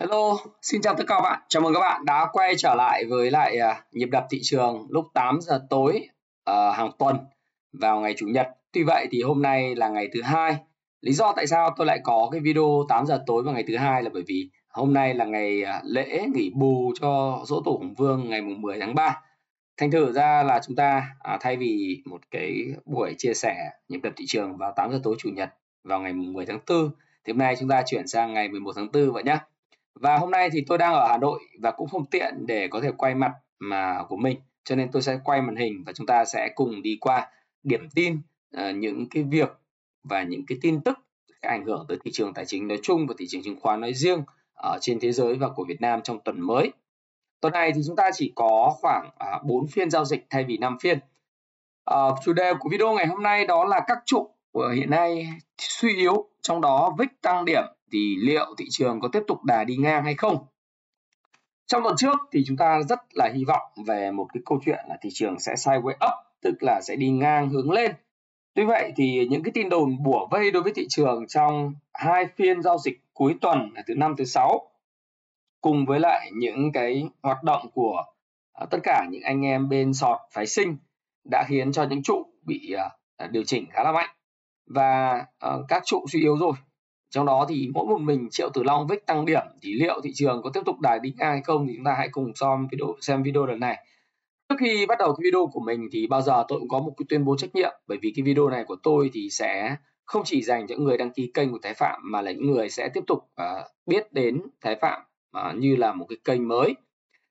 [0.00, 1.40] Hello, xin chào tất cả các bạn.
[1.48, 4.86] Chào mừng các bạn đã quay trở lại với lại à, nhịp đập thị trường
[4.90, 6.08] lúc 8 giờ tối
[6.50, 7.16] uh, hàng tuần
[7.72, 8.46] vào ngày chủ nhật.
[8.72, 10.56] Tuy vậy thì hôm nay là ngày thứ hai.
[11.00, 13.76] Lý do tại sao tôi lại có cái video 8 giờ tối vào ngày thứ
[13.76, 17.70] hai là bởi vì hôm nay là ngày à, lễ nghỉ bù cho dỗ tổ
[17.70, 19.20] Hùng Vương ngày mùng 10 tháng 3.
[19.76, 24.00] Thành thử ra là chúng ta à, thay vì một cái buổi chia sẻ nhịp
[24.02, 25.54] đập thị trường vào 8 giờ tối chủ nhật
[25.84, 26.90] vào ngày mùng 10 tháng 4
[27.24, 29.38] thì hôm nay chúng ta chuyển sang ngày 11 tháng 4 vậy nhé.
[30.00, 32.80] Và hôm nay thì tôi đang ở Hà Nội và cũng không tiện để có
[32.80, 36.06] thể quay mặt mà của mình cho nên tôi sẽ quay màn hình và chúng
[36.06, 37.30] ta sẽ cùng đi qua
[37.62, 38.20] điểm tin
[38.52, 39.48] ờ, những cái việc
[40.04, 40.98] và những cái tin tức
[41.42, 43.80] cái ảnh hưởng tới thị trường tài chính nói chung và thị trường chứng khoán
[43.80, 44.22] nói riêng
[44.54, 46.72] ở trên thế giới và của Việt Nam trong tuần mới.
[47.40, 50.56] Tuần này thì chúng ta chỉ có khoảng à, 4 phiên giao dịch thay vì
[50.56, 50.98] 5 phiên.
[51.90, 54.30] Uh, chủ đề của video ngày hôm nay đó là các trụ
[54.74, 55.28] hiện nay
[55.58, 59.64] suy yếu trong đó VIX tăng điểm thì liệu thị trường có tiếp tục đà
[59.64, 60.46] đi ngang hay không?
[61.66, 64.84] Trong tuần trước thì chúng ta rất là hy vọng về một cái câu chuyện
[64.88, 67.92] là thị trường sẽ sideways up, tức là sẽ đi ngang hướng lên.
[68.54, 72.26] Tuy vậy thì những cái tin đồn bủa vây đối với thị trường trong hai
[72.36, 74.70] phiên giao dịch cuối tuần là thứ năm thứ sáu
[75.60, 78.04] cùng với lại những cái hoạt động của
[78.52, 80.76] à, tất cả những anh em bên sọt phái sinh
[81.30, 82.72] đã khiến cho những trụ bị
[83.16, 84.10] à, điều chỉnh khá là mạnh
[84.66, 86.52] và ờ, các trụ suy yếu rồi
[87.10, 90.10] trong đó thì mỗi một mình triệu tử long vick tăng điểm thì liệu thị
[90.14, 92.68] trường có tiếp tục đài đi ngang hay không thì chúng ta hãy cùng xem
[92.72, 93.86] video xem video lần này.
[94.48, 96.92] Trước khi bắt đầu cái video của mình thì bao giờ tôi cũng có một
[96.96, 100.22] cái tuyên bố trách nhiệm bởi vì cái video này của tôi thì sẽ không
[100.24, 102.68] chỉ dành cho những người đăng ký kênh của Thái Phạm mà là những người
[102.70, 105.02] sẽ tiếp tục uh, biết đến Thái Phạm
[105.38, 106.74] uh, như là một cái kênh mới.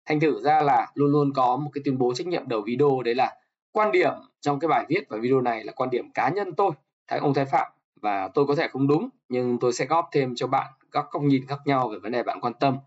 [0.06, 3.02] Thành thử ra là luôn luôn có một cái tuyên bố trách nhiệm đầu video
[3.02, 3.36] đấy là
[3.72, 6.72] quan điểm trong cái bài viết và video này là quan điểm cá nhân tôi
[7.08, 7.72] Thái ông Thái Phạm
[8.06, 11.24] và tôi có thể không đúng nhưng tôi sẽ góp thêm cho bạn các góc
[11.24, 12.78] nhìn khác nhau về vấn đề bạn quan tâm.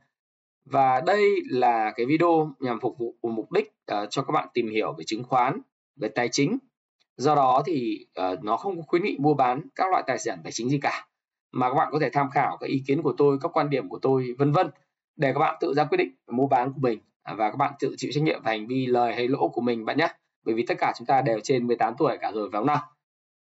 [0.65, 4.69] Và đây là cái video nhằm phục vụ mục đích uh, cho các bạn tìm
[4.71, 5.61] hiểu về chứng khoán
[5.97, 6.59] về tài chính.
[7.17, 10.39] Do đó thì uh, nó không có khuyến nghị mua bán các loại tài sản
[10.45, 11.07] tài chính gì cả
[11.53, 13.89] mà các bạn có thể tham khảo các ý kiến của tôi các quan điểm
[13.89, 14.71] của tôi vân vân
[15.17, 17.75] để các bạn tự ra quyết định mua bán của mình à, và các bạn
[17.79, 20.09] tự chịu trách nhiệm về hành vi lời hay lỗ của mình bạn nhé.
[20.45, 22.81] Bởi vì tất cả chúng ta đều trên 18 tuổi cả rồi phải không nào?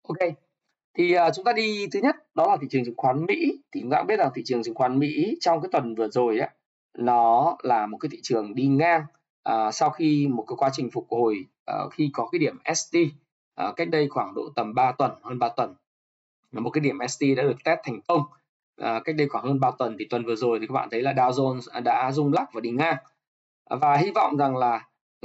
[0.07, 0.48] Ok
[0.97, 3.61] thì uh, chúng ta đi thứ nhất đó là thị trường chứng khoán Mỹ.
[3.71, 6.39] Thì chúng ta biết rằng thị trường chứng khoán Mỹ trong cái tuần vừa rồi
[6.39, 6.49] á
[6.97, 9.03] nó là một cái thị trường đi ngang
[9.49, 12.95] uh, sau khi một cái quá trình phục hồi uh, khi có cái điểm ST
[13.67, 15.75] uh, cách đây khoảng độ tầm 3 tuần hơn 3 tuần.
[16.51, 18.21] Là một cái điểm ST đã được test thành công.
[18.81, 21.01] Uh, cách đây khoảng hơn 3 tuần thì tuần vừa rồi thì các bạn thấy
[21.01, 22.97] là Dow Jones đã rung lắc và đi ngang.
[23.73, 24.75] Uh, và hy vọng rằng là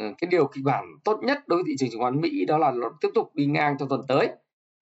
[0.00, 2.58] uh, cái điều kịch bản tốt nhất đối với thị trường chứng khoán Mỹ đó
[2.58, 4.28] là nó tiếp tục đi ngang trong tuần tới.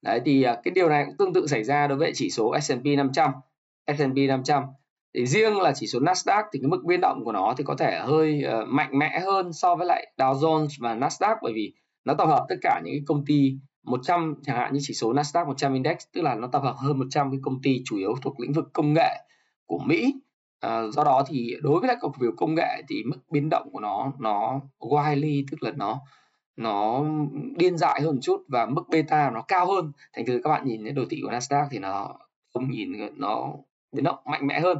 [0.03, 2.55] Đấy thì à, cái điều này cũng tương tự xảy ra đối với chỉ số
[2.63, 3.33] S&P 500.
[3.87, 4.63] S&P 500
[5.15, 7.75] thì riêng là chỉ số Nasdaq thì cái mức biến động của nó thì có
[7.79, 11.73] thể hơi uh, mạnh mẽ hơn so với lại Dow Jones và Nasdaq bởi vì
[12.05, 15.13] nó tập hợp tất cả những cái công ty 100 chẳng hạn như chỉ số
[15.13, 18.15] Nasdaq 100 index tức là nó tập hợp hơn 100 cái công ty chủ yếu
[18.23, 19.25] thuộc lĩnh vực công nghệ
[19.67, 20.15] của Mỹ.
[20.61, 23.69] À, do đó thì đối với lại cổ phiếu công nghệ thì mức biến động
[23.73, 26.01] của nó nó widely tức là nó
[26.57, 27.05] nó
[27.57, 29.93] điên dại hơn một chút và mức beta nó cao hơn.
[30.13, 32.15] Thành thử các bạn nhìn cái đồ thị của Nasdaq thì nó
[32.55, 33.53] không nhìn nó
[33.93, 34.79] biến động mạnh mẽ hơn.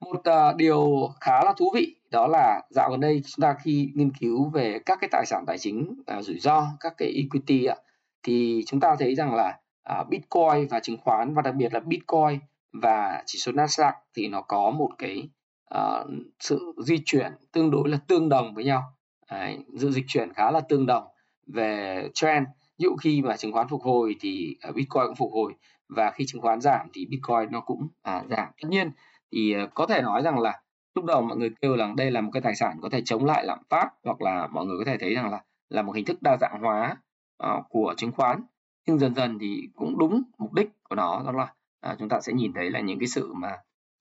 [0.00, 3.90] Một uh, điều khá là thú vị đó là dạo gần đây chúng ta khi
[3.94, 7.64] nghiên cứu về các cái tài sản tài chính uh, rủi ro các cái equity
[7.64, 7.76] ạ,
[8.22, 9.58] thì chúng ta thấy rằng là
[10.00, 12.40] uh, Bitcoin và chứng khoán và đặc biệt là Bitcoin
[12.72, 15.28] và chỉ số Nasdaq thì nó có một cái
[15.74, 18.82] uh, sự di chuyển tương đối là tương đồng với nhau.
[19.30, 21.04] Đấy, dự dịch chuyển khá là tương đồng
[21.46, 22.46] về trend.
[22.78, 25.52] Ví dụ khi mà chứng khoán phục hồi thì à, Bitcoin cũng phục hồi
[25.88, 28.48] và khi chứng khoán giảm thì Bitcoin nó cũng à, giảm.
[28.62, 28.90] Tất nhiên
[29.32, 30.60] thì à, có thể nói rằng là
[30.94, 33.24] lúc đầu mọi người kêu rằng đây là một cái tài sản có thể chống
[33.24, 36.04] lại lạm phát hoặc là mọi người có thể thấy rằng là là một hình
[36.04, 36.96] thức đa dạng hóa
[37.44, 38.42] uh, của chứng khoán.
[38.86, 41.54] Nhưng dần dần thì cũng đúng mục đích của nó đó là
[41.92, 43.56] uh, chúng ta sẽ nhìn thấy là những cái sự mà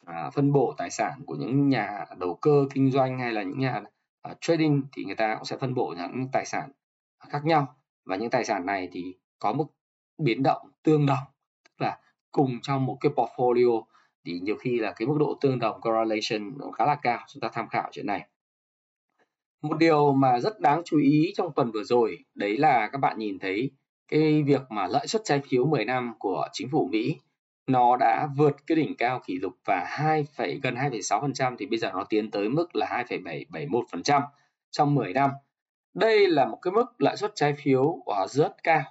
[0.09, 3.59] uh, phân bổ tài sản của những nhà đầu cơ kinh doanh hay là những
[3.59, 3.81] nhà
[4.21, 6.71] Ờ, trading thì người ta cũng sẽ phân bổ những tài sản
[7.17, 7.75] ờ, khác nhau.
[8.05, 9.65] Và những tài sản này thì có mức
[10.17, 11.23] biến động tương đồng,
[11.63, 11.99] tức là
[12.31, 13.83] cùng trong một cái portfolio
[14.25, 17.19] thì nhiều khi là cái mức độ tương đồng, correlation nó khá là cao.
[17.27, 18.27] Chúng ta tham khảo chuyện này.
[19.61, 23.19] Một điều mà rất đáng chú ý trong tuần vừa rồi, đấy là các bạn
[23.19, 23.71] nhìn thấy
[24.07, 27.17] cái việc mà lợi suất trái phiếu 10 năm của chính phủ Mỹ
[27.69, 30.25] nó đã vượt cái đỉnh cao kỷ lục và 2,
[30.63, 34.21] gần 2,6% thì bây giờ nó tiến tới mức là 2,771%
[34.71, 35.31] trong 10 năm.
[35.93, 38.83] Đây là một cái mức lãi suất trái phiếu à, rất cao.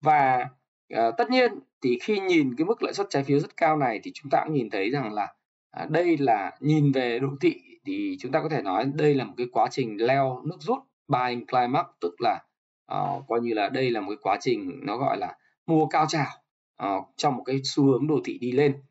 [0.00, 0.48] Và
[0.94, 1.52] uh, tất nhiên
[1.82, 4.42] thì khi nhìn cái mức lãi suất trái phiếu rất cao này thì chúng ta
[4.44, 5.34] cũng nhìn thấy rằng là
[5.82, 9.24] uh, đây là nhìn về đô thị thì chúng ta có thể nói đây là
[9.24, 10.78] một cái quá trình leo nước rút
[11.08, 12.44] buying climax tức là
[12.92, 16.06] uh, coi như là đây là một cái quá trình nó gọi là mua cao
[16.08, 16.43] trào
[16.82, 18.82] uh, trong một cái xu hướng đồ thị đi lên.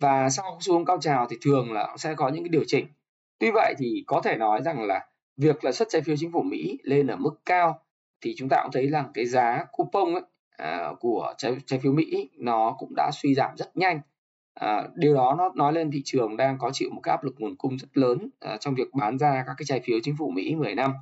[0.00, 2.86] Và sau xu hướng cao trào thì thường là sẽ có những cái điều chỉnh.
[3.38, 5.06] Tuy vậy thì có thể nói rằng là
[5.36, 7.80] việc là xuất trái phiếu chính phủ Mỹ lên ở mức cao
[8.20, 10.22] thì chúng ta cũng thấy rằng cái giá coupon ấy,
[10.56, 14.00] à, của trái, trái phiếu Mỹ nó cũng đã suy giảm rất nhanh.
[14.54, 17.34] À, điều đó nó nói lên thị trường đang có chịu một cái áp lực
[17.38, 20.30] nguồn cung rất lớn à, trong việc bán ra các cái trái phiếu chính phủ
[20.30, 20.92] Mỹ 10 năm.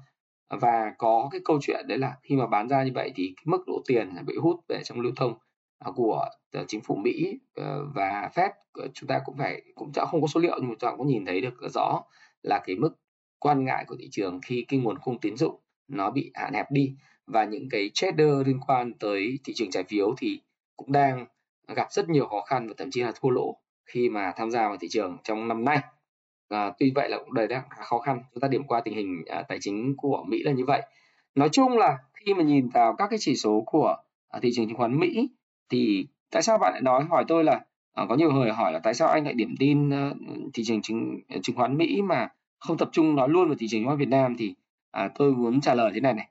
[0.49, 3.45] Và có cái câu chuyện đấy là khi mà bán ra như vậy thì cái
[3.47, 5.35] mức độ tiền bị hút về trong lưu thông.
[5.79, 9.93] À, của ờ, chính phủ Mỹ ờ, và Fed ờ, chúng ta cũng phải cũng
[10.11, 12.03] không có số liệu nhưng mà chúng ta cũng nhìn thấy được rõ
[12.43, 12.91] là cái mức
[13.39, 16.71] quan ngại của thị trường khi cái nguồn cung tín dụng nó bị hạn hẹp
[16.71, 16.95] đi
[17.27, 20.41] và những cái trader liên quan tới thị trường trái phiếu thì
[20.77, 21.27] cũng đang
[21.69, 23.57] gặp rất nhiều khó khăn và thậm chí là thua lỗ
[23.87, 25.79] khi mà tham gia vào thị trường trong năm nay.
[26.49, 28.23] À, tuy vậy là cũng đầy đang khó khăn.
[28.35, 30.83] Chúng ta điểm qua tình hình à, tài chính của Mỹ là như vậy.
[31.35, 33.97] Nói chung là khi mà nhìn vào các cái chỉ số của
[34.29, 35.29] à, thị trường chứng khoán Mỹ
[35.71, 37.61] thì tại sao bạn lại nói hỏi tôi là
[37.93, 40.17] à, có nhiều người hỏi là tại sao anh lại điểm tin uh,
[40.55, 42.29] thị trường chứng ờ, chứng khoán Mỹ mà
[42.59, 44.37] không tập trung nói luôn về thị trường chứng khoán Việt Nam?
[44.39, 44.55] Thì
[44.91, 46.29] à, tôi muốn trả lời thế này này.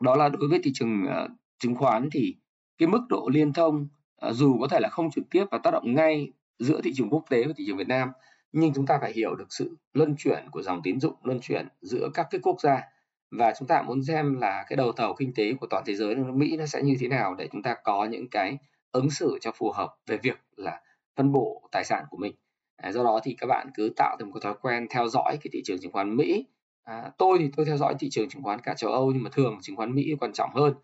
[0.00, 2.36] Đó là đối với thị trường uh, chứng khoán thì
[2.78, 3.88] cái mức độ liên thông
[4.26, 7.10] uh, dù có thể là không trực tiếp và tác động ngay giữa thị trường
[7.10, 8.08] quốc tế và thị trường Việt Nam
[8.52, 11.68] nhưng chúng ta phải hiểu được sự luân chuyển của dòng tín dụng luân chuyển
[11.80, 12.82] giữa các cái quốc gia
[13.30, 16.14] và chúng ta muốn xem là cái đầu tàu kinh tế của toàn thế giới
[16.14, 18.58] nước Mỹ nó sẽ như thế nào để chúng ta có những cái
[18.92, 20.80] ứng xử cho phù hợp về việc là
[21.16, 22.34] phân bổ tài sản của mình.
[22.76, 25.50] À, do đó thì các bạn cứ tạo thêm một thói quen theo dõi cái
[25.52, 26.46] thị trường chứng khoán Mỹ.
[26.82, 29.30] À, tôi thì tôi theo dõi thị trường chứng khoán cả châu Âu nhưng mà
[29.32, 30.74] thường chứng khoán Mỹ quan trọng hơn.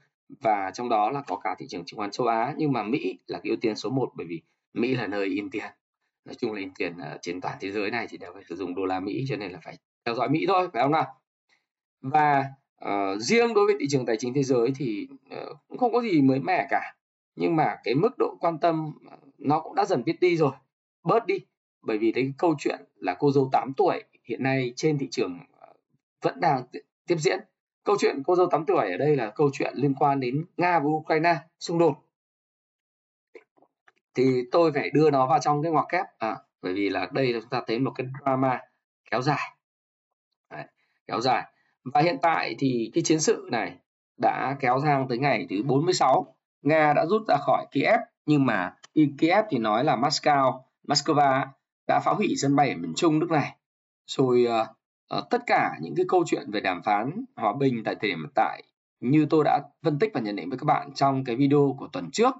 [0.40, 3.18] Và trong đó là có cả thị trường chứng khoán châu Á nhưng mà Mỹ
[3.26, 4.42] là cái ưu tiên số 1 bởi vì
[4.74, 5.70] Mỹ là nơi in tiền.
[6.24, 8.56] Nói chung là in tiền à, trên toàn thế giới này thì đều phải sử
[8.56, 11.06] dụng đô la Mỹ cho nên là phải theo dõi Mỹ thôi phải không nào?
[12.10, 12.44] Và
[12.84, 15.08] uh, riêng đối với thị trường tài chính thế giới thì
[15.42, 16.96] uh, cũng không có gì mới mẻ cả.
[17.36, 20.52] Nhưng mà cái mức độ quan tâm ờ, nó cũng đã dần biết đi rồi.
[21.04, 21.38] Bớt đi.
[21.82, 25.38] Bởi vì cái câu chuyện là cô dâu 8 tuổi hiện nay trên thị trường
[26.22, 26.62] vẫn đang
[27.06, 27.40] tiếp diễn.
[27.84, 30.78] Câu chuyện cô dâu 8 tuổi ở đây là câu chuyện liên quan đến Nga
[30.78, 31.94] và Ukraine xung đột.
[34.14, 37.32] Thì tôi phải đưa nó vào trong cái ngoặc kép à, bởi vì là đây
[37.32, 38.60] là chúng ta thấy một cái drama
[39.10, 39.56] kéo dài.
[40.50, 40.64] Đấy,
[41.06, 41.52] kéo dài
[41.94, 43.76] và hiện tại thì cái chiến sự này
[44.20, 48.74] đã kéo sang tới ngày thứ 46 Nga đã rút ra khỏi Kiev nhưng mà
[48.94, 51.46] Kiev thì nói là Moscow Moscow
[51.88, 53.56] đã phá hủy sân bay ở miền Trung nước này.
[54.06, 54.46] Rồi
[55.18, 58.18] uh, tất cả những cái câu chuyện về đàm phán hòa bình tại thời điểm
[58.18, 58.62] hiện tại
[59.00, 61.88] như tôi đã phân tích và nhận định với các bạn trong cái video của
[61.92, 62.34] tuần trước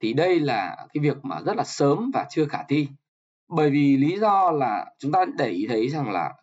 [0.00, 2.88] thì đây là cái việc mà rất là sớm và chưa khả thi.
[3.48, 6.34] Bởi vì lý do là chúng ta để ý thấy rằng là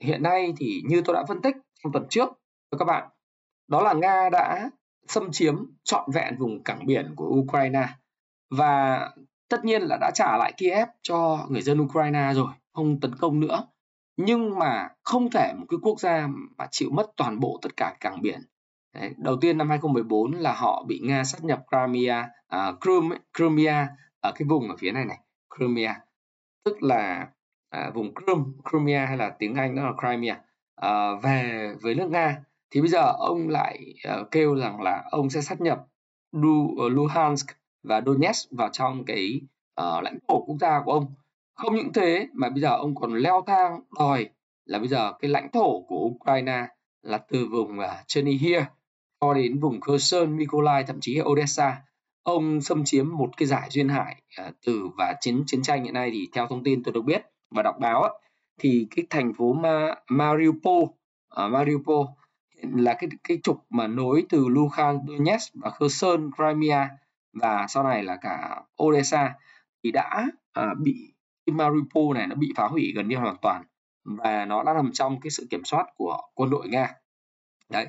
[0.00, 2.28] hiện nay thì như tôi đã phân tích trong tuần trước
[2.70, 3.08] với các bạn
[3.68, 4.70] đó là nga đã
[5.08, 7.88] xâm chiếm trọn vẹn vùng cảng biển của ukraine
[8.50, 9.10] và
[9.48, 13.40] tất nhiên là đã trả lại kiev cho người dân ukraine rồi không tấn công
[13.40, 13.66] nữa.
[14.16, 16.28] Nhưng mà không thể một cái quốc gia
[16.58, 18.40] mà chịu mất toàn bộ tất cả cảng biển.
[18.94, 22.72] Đấy, đầu tiên năm 2014 là họ bị Nga sát nhập Crimea, à,
[23.36, 23.88] Crimea
[24.20, 25.18] ở cái vùng ở phía này này,
[25.56, 26.00] Crimea,
[26.64, 27.28] tức là
[27.70, 30.40] à, vùng Crimea, Crimea hay là tiếng Anh đó là Crimea
[30.76, 32.42] à, về với nước Nga.
[32.70, 35.86] Thì bây giờ ông lại uh, kêu rằng là ông sẽ sát nhập
[36.32, 37.46] du, ờ, Luhansk
[37.82, 39.40] và Donetsk vào trong cái
[39.80, 41.06] uh, lãnh thổ quốc gia của ông.
[41.54, 44.28] Không những thế mà bây giờ ông còn leo thang đòi
[44.64, 46.66] là bây giờ cái lãnh thổ của Ukraine
[47.02, 48.62] là từ vùng uh, Chernihiv
[49.20, 51.76] cho đến vùng Kherson, Mykolaiv thậm chí Odessa
[52.22, 55.94] ông xâm chiếm một cái giải duyên hải uh, từ và chiến chiến tranh hiện
[55.94, 58.10] nay thì theo thông tin tôi được biết và đọc báo á
[58.58, 60.84] thì cái thành phố Ma, Mariupol
[61.30, 62.06] à, Mariupol
[62.62, 66.88] là cái cái trục mà nối từ Luhansk, Donetsk và Kherson, Crimea
[67.32, 69.34] và sau này là cả Odessa
[69.84, 71.12] thì đã à, bị
[71.46, 73.64] Mariupol này nó bị phá hủy gần như hoàn toàn
[74.04, 76.94] và nó đã nằm trong cái sự kiểm soát của quân đội Nga.
[77.68, 77.86] Đấy,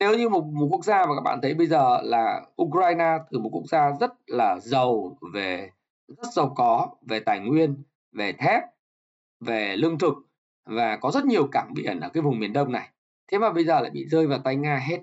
[0.00, 3.38] nếu như một, một quốc gia mà các bạn thấy bây giờ là Ukraine từ
[3.38, 5.70] một quốc gia rất là giàu về
[6.08, 8.62] rất giàu có về tài nguyên về thép
[9.40, 10.14] về lương thực
[10.64, 12.88] và có rất nhiều cảng biển ở cái vùng miền đông này.
[13.32, 14.98] Thế mà bây giờ lại bị rơi vào tay nga hết.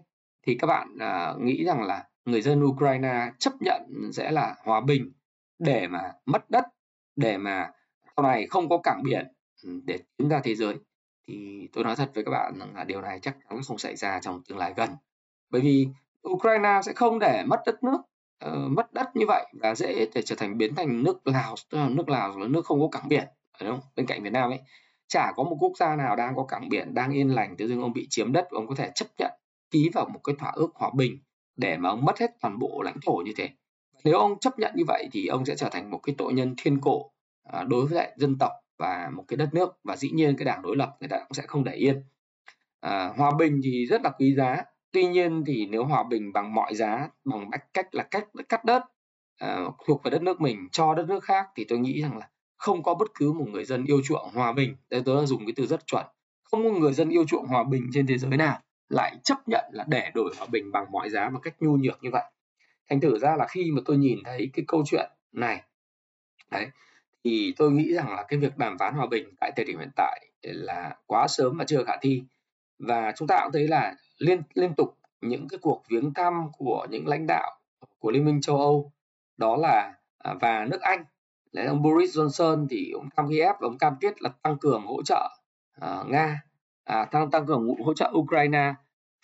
[0.45, 4.81] Thì các bạn à, nghĩ rằng là người dân ukraine chấp nhận sẽ là hòa
[4.81, 5.11] bình
[5.59, 6.65] để mà mất đất
[7.15, 7.71] để mà
[8.15, 9.27] sau này không có cảng biển
[9.63, 10.75] ừ, để tiến ra thế giới.
[11.27, 13.95] Thì tôi nói thật với các bạn rằng là điều này chắc chắn không xảy
[13.95, 14.89] ra trong tương lai gần.
[15.49, 15.87] Bởi vì
[16.29, 17.97] Ukraine sẽ không để mất đất nước
[18.45, 21.77] uh, mất đất như vậy và dễ để trở thành biến thành nước Lào tức
[21.77, 23.27] là nước Lào là nước không có cảng biển
[23.65, 23.89] đúng không?
[23.95, 24.59] bên cạnh Việt Nam ấy
[25.07, 27.81] chả có một quốc gia nào đang có cảng biển đang yên lành tự dưng
[27.81, 29.31] ông bị chiếm đất ông có thể chấp nhận
[29.71, 31.19] ký vào một cái thỏa ước hòa bình
[31.57, 33.49] để mà ông mất hết toàn bộ lãnh thổ như thế.
[34.03, 36.55] Nếu ông chấp nhận như vậy thì ông sẽ trở thành một cái tội nhân
[36.57, 37.11] thiên cổ
[37.43, 39.79] à, đối với lại dân tộc và một cái đất nước.
[39.83, 42.03] Và dĩ nhiên cái đảng đối lập người ta cũng sẽ không để yên.
[42.79, 44.63] À, hòa bình thì rất là quý giá.
[44.91, 48.83] Tuy nhiên thì nếu hòa bình bằng mọi giá bằng cách là cách cắt đất
[49.37, 52.29] à, thuộc về đất nước mình cho đất nước khác thì tôi nghĩ rằng là
[52.57, 54.75] không có bất cứ một người dân yêu chuộng hòa bình.
[54.89, 56.05] Đây tôi dùng cái từ rất chuẩn.
[56.43, 58.59] Không có người dân yêu chuộng hòa bình trên thế giới nào
[58.89, 62.03] lại chấp nhận là để đổi hòa bình bằng mọi giá một cách nhu nhược
[62.03, 62.23] như vậy.
[62.89, 65.63] Thành thử ra là khi mà tôi nhìn thấy cái câu chuyện này,
[66.51, 66.67] đấy,
[67.23, 69.91] thì tôi nghĩ rằng là cái việc đàm phán hòa bình tại thời điểm hiện
[69.95, 72.23] tại là quá sớm và chưa khả thi.
[72.79, 76.87] Và chúng ta cũng thấy là liên liên tục những cái cuộc viếng thăm của
[76.89, 77.59] những lãnh đạo
[77.99, 78.91] của Liên minh châu Âu,
[79.37, 81.03] đó là à, và nước Anh
[81.53, 85.03] Đấy, ông Boris Johnson thì ông cam Kiev ông cam kết là tăng cường hỗ
[85.03, 85.29] trợ
[85.85, 86.41] uh, Nga
[86.83, 88.73] à, tăng tăng cường hỗ trợ Ukraine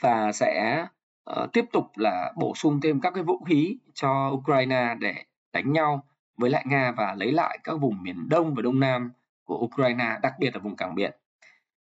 [0.02, 0.86] và sẽ
[1.32, 5.14] uh, tiếp tục là bổ sung thêm các cái vũ khí cho Ukraine để
[5.54, 6.04] đánh nhau
[6.38, 9.12] với lại Nga và lấy lại các vùng miền Đông và Đông Nam
[9.44, 11.12] của Ukraine, đặc biệt là vùng cảng biển.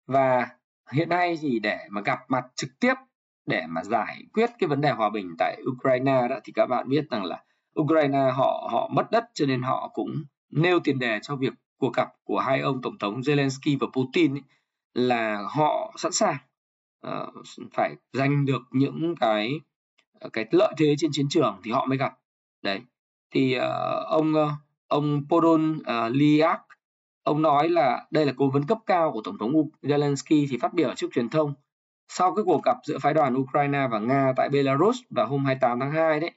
[0.06, 0.48] Và
[0.92, 2.94] hiện nay thì để mà gặp mặt trực tiếp
[3.46, 6.88] để mà giải quyết cái vấn đề hòa bình tại Ukraine đó thì các bạn
[6.88, 7.42] biết rằng là
[7.80, 11.92] Ukraine họ họ mất đất cho nên họ cũng nêu tiền đề cho việc cuộc
[11.92, 14.42] gặp của hai ông tổng thống Zelensky và Putin ấy,
[14.94, 16.36] là họ sẵn sàng
[17.06, 19.60] uh, phải giành được những cái
[20.20, 22.18] ờ, cái lợi thế trên chiến trường thì họ mới gặp.
[22.62, 22.80] Đấy
[23.30, 23.62] thì uh,
[24.06, 24.50] ông uh,
[24.88, 26.60] ông Podol uh, Liak
[27.22, 30.74] ông nói là đây là cố vấn cấp cao của tổng thống Zelensky thì phát
[30.74, 31.54] biểu trước truyền thông.
[32.08, 35.80] Sau cái cuộc gặp giữa phái đoàn Ukraine và Nga tại Belarus vào hôm 28
[35.80, 36.30] tháng 2 đấy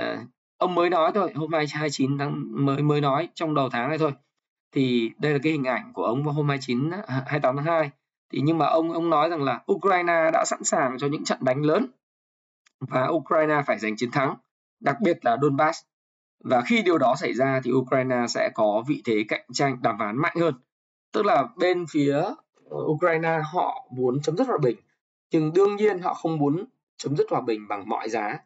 [0.00, 0.28] uh,
[0.58, 4.12] ông mới nói thôi, hôm 29 tháng, mới mới nói trong đầu tháng này thôi.
[4.72, 7.90] Thì đây là cái hình ảnh của ông vào hôm 29 28 tháng 2
[8.32, 11.38] thì nhưng mà ông ông nói rằng là Ukraine đã sẵn sàng cho những trận
[11.40, 11.86] đánh lớn
[12.80, 14.36] và Ukraine phải giành chiến thắng,
[14.80, 15.82] đặc biệt là Donbass.
[16.44, 19.98] Và khi điều đó xảy ra thì Ukraine sẽ có vị thế cạnh tranh đàm
[19.98, 20.54] phán mạnh hơn.
[21.12, 22.12] Tức là bên phía
[22.70, 24.76] ờ, Ukraine họ muốn chấm dứt hòa bình,
[25.30, 26.64] nhưng đương nhiên họ không muốn
[26.96, 28.38] chấm dứt hòa bình bằng mọi giá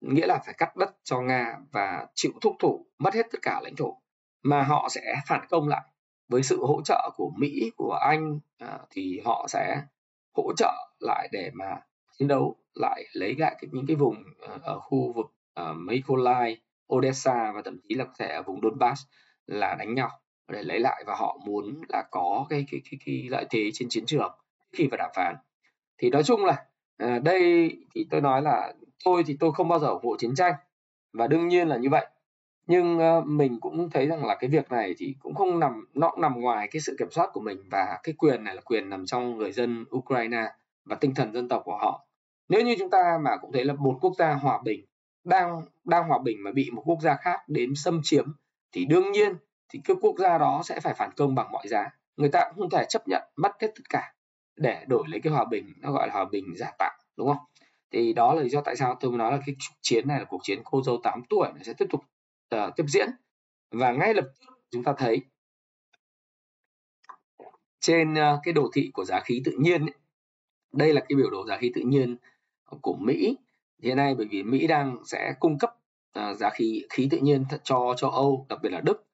[0.00, 3.60] nghĩa là phải cắt đất cho Nga và chịu thúc thủ mất hết tất cả
[3.62, 3.96] lãnh thổ.
[4.42, 5.82] Mà họ sẽ phản công lại.
[6.28, 9.82] Với sự hỗ trợ của Mỹ của Anh à, thì họ sẽ
[10.36, 11.76] hỗ trợ lại để mà
[12.18, 15.26] chiến đấu lại lấy lại những cái vùng à, ở khu vực
[15.60, 16.58] uh, Mykolaiv,
[16.94, 19.02] Odessa và thậm chí là có thể ở vùng Donbass
[19.46, 20.10] là đánh nhau
[20.48, 21.04] để lấy lại.
[21.06, 24.32] Và họ muốn là có cái cái cái, cái lợi thế trên chiến trường
[24.72, 25.36] khi vào đàm phán.
[25.98, 26.64] Thì nói chung là
[26.96, 28.72] à, đây thì tôi nói là
[29.04, 30.54] tôi thì tôi không bao giờ ủng hộ chiến tranh,
[31.12, 32.06] và đương nhiên là như vậy.
[32.66, 36.10] Nhưng ờ, mình cũng thấy rằng là cái việc này thì cũng không nằm, nó
[36.10, 38.90] cũng nằm ngoài cái sự kiểm soát của mình và cái quyền này là quyền
[38.90, 40.44] nằm trong người dân Ukraine
[40.84, 42.06] và tinh thần dân tộc của họ.
[42.48, 44.84] Nếu như chúng ta mà cũng thấy là một quốc gia hòa bình
[45.24, 48.24] đang đang hòa bình mà bị một quốc gia khác đến xâm chiếm,
[48.72, 49.34] thì đương nhiên
[49.68, 51.90] thì cái quốc gia đó sẽ phải phản công bằng mọi giá.
[52.16, 54.14] Người ta cũng không thể chấp nhận mất hết tất cả
[54.56, 57.36] để đổi lấy cái hòa bình, nó gọi là hòa bình giả tạo, đúng không?
[57.94, 60.18] Thì đó là lý do tại sao tôi mới nói là cái cuộc chiến này
[60.18, 62.00] là cuộc chiến cô dâu 8 tuổi nó sẽ tiếp tục
[62.54, 63.08] uh, tiếp diễn.
[63.70, 65.20] Và ngay lập tức chúng ta thấy
[67.80, 69.94] trên uh, cái đồ thị của giá khí tự nhiên ấy,
[70.72, 72.16] đây là cái biểu đồ giá khí tự nhiên
[72.80, 73.36] của Mỹ
[73.82, 75.76] hiện nay bởi vì Mỹ đang sẽ cung cấp
[76.18, 79.06] uh, giá khí khí tự nhiên cho châu Âu đặc biệt là Đức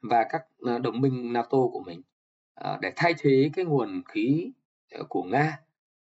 [0.00, 0.42] và các
[0.74, 2.02] uh, đồng minh NATO của mình
[2.60, 4.52] uh, để thay thế cái nguồn khí
[5.00, 5.58] uh, của Nga.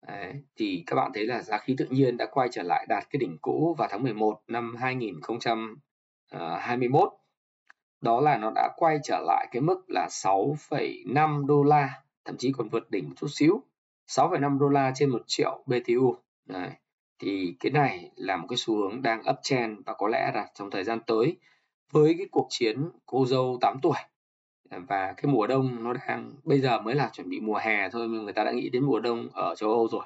[0.07, 3.03] Đấy, thì các bạn thấy là giá khí tự nhiên đã quay trở lại đạt
[3.09, 7.09] cái đỉnh cũ vào tháng 11 năm 2021.
[7.09, 7.17] Ờ,
[8.01, 12.51] Đó là nó đã quay trở lại cái mức là 6,5 đô la, thậm chí
[12.57, 13.63] còn vượt đỉnh một chút xíu.
[14.07, 16.15] 6,5 đô la trên 1 triệu BTU.
[16.45, 16.69] Đấy.
[17.19, 20.69] Thì cái này là một cái xu hướng đang uptrend và có lẽ là trong
[20.69, 21.37] thời gian tới
[21.91, 23.97] với cái cuộc chiến cô dâu 8 tuổi
[24.87, 28.07] và cái mùa đông nó đang, bây giờ mới là chuẩn bị mùa hè thôi,
[28.09, 30.05] nhưng người ta đã nghĩ đến mùa đông ở châu Âu rồi.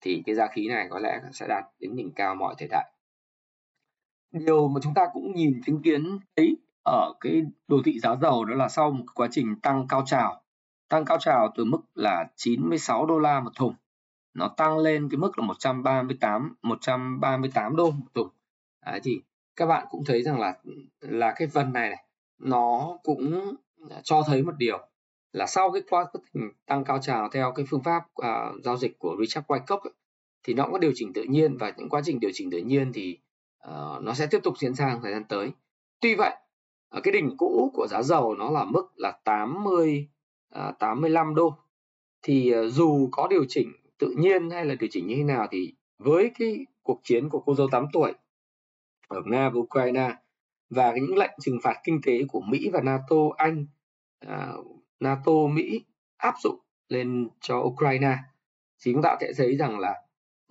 [0.00, 2.90] Thì cái giá khí này có lẽ sẽ đạt đến đỉnh cao mọi thời đại.
[4.32, 6.56] Điều mà chúng ta cũng nhìn chứng kiến, thấy
[6.86, 10.42] ở cái đồ thị giá dầu đó là sau một quá trình tăng cao trào,
[10.88, 13.74] tăng cao trào từ mức là 96 đô la một thùng,
[14.34, 18.28] nó tăng lên cái mức là 138 138 đô một thùng.
[18.86, 19.20] Đấy, thì
[19.56, 20.58] các bạn cũng thấy rằng là
[21.00, 22.04] là cái phần này này,
[22.38, 23.54] nó cũng
[24.02, 24.78] cho thấy một điều
[25.32, 28.98] là sau cái quá trình tăng cao trào theo cái phương pháp uh, giao dịch
[28.98, 29.92] của Richard Wyckoff ấy,
[30.42, 32.92] thì nó có điều chỉnh tự nhiên và những quá trình điều chỉnh tự nhiên
[32.92, 33.18] thì
[33.68, 35.50] uh, nó sẽ tiếp tục diễn ra thời gian tới.
[36.00, 36.36] Tuy vậy
[36.88, 40.08] ở cái đỉnh cũ của giá dầu nó là mức là 80
[40.54, 41.56] uh, 85 đô
[42.22, 45.46] thì uh, dù có điều chỉnh tự nhiên hay là điều chỉnh như thế nào
[45.50, 48.12] thì với cái cuộc chiến của cô dâu 8 tuổi
[49.08, 50.14] ở Nga và Ukraine
[50.74, 53.66] và những lệnh trừng phạt kinh tế của Mỹ và NATO Anh
[54.20, 54.52] à,
[55.00, 55.84] NATO Mỹ
[56.16, 58.16] áp dụng lên cho Ukraine.
[58.82, 59.94] Thì chúng ta sẽ thấy rằng là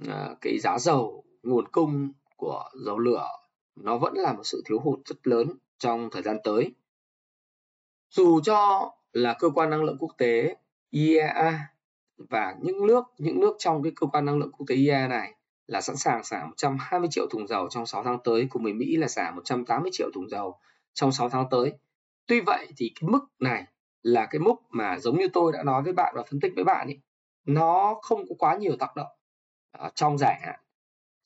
[0.07, 3.27] à, cái giá dầu nguồn cung của dầu lửa
[3.75, 6.73] nó vẫn là một sự thiếu hụt rất lớn trong thời gian tới.
[8.09, 10.55] Dù cho là cơ quan năng lượng quốc tế
[10.89, 11.59] IEA
[12.17, 15.33] và những nước những nước trong cái cơ quan năng lượng quốc tế IEA này
[15.73, 18.95] là sẵn sàng xả 120 triệu thùng dầu trong 6 tháng tới cùng với Mỹ
[18.95, 20.57] là xả 180 triệu thùng dầu
[20.93, 21.73] trong 6 tháng tới.
[22.27, 23.63] Tuy vậy thì cái mức này
[24.01, 26.63] là cái mức mà giống như tôi đã nói với bạn và phân tích với
[26.63, 26.99] bạn ấy,
[27.45, 29.07] nó không có quá nhiều tác động
[29.85, 30.59] uh, trong dài hạn.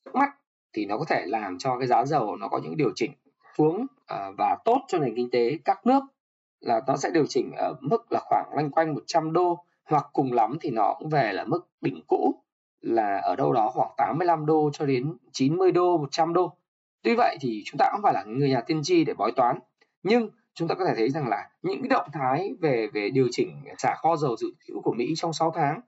[0.06, 0.30] Trước mắt
[0.74, 3.12] thì nó có thể làm cho cái giá dầu nó có những điều chỉnh
[3.58, 3.88] xuống uh,
[4.38, 6.04] và tốt cho nền kinh tế các nước
[6.60, 10.34] là nó sẽ điều chỉnh ở mức là khoảng loanh quanh 100 đô hoặc cùng
[10.34, 12.44] lắm thì nó cũng về là mức đỉnh cũ
[12.82, 16.54] là ở đâu đó khoảng 85 đô cho đến 90 đô, 100 đô.
[17.04, 19.60] Tuy vậy thì chúng ta cũng phải là người nhà tiên tri để bói toán.
[20.04, 23.28] Nhưng chúng ta có thể thấy rằng là những cái động thái về về điều
[23.32, 25.82] chỉnh xả kho dầu dự trữ của Mỹ trong 6 tháng,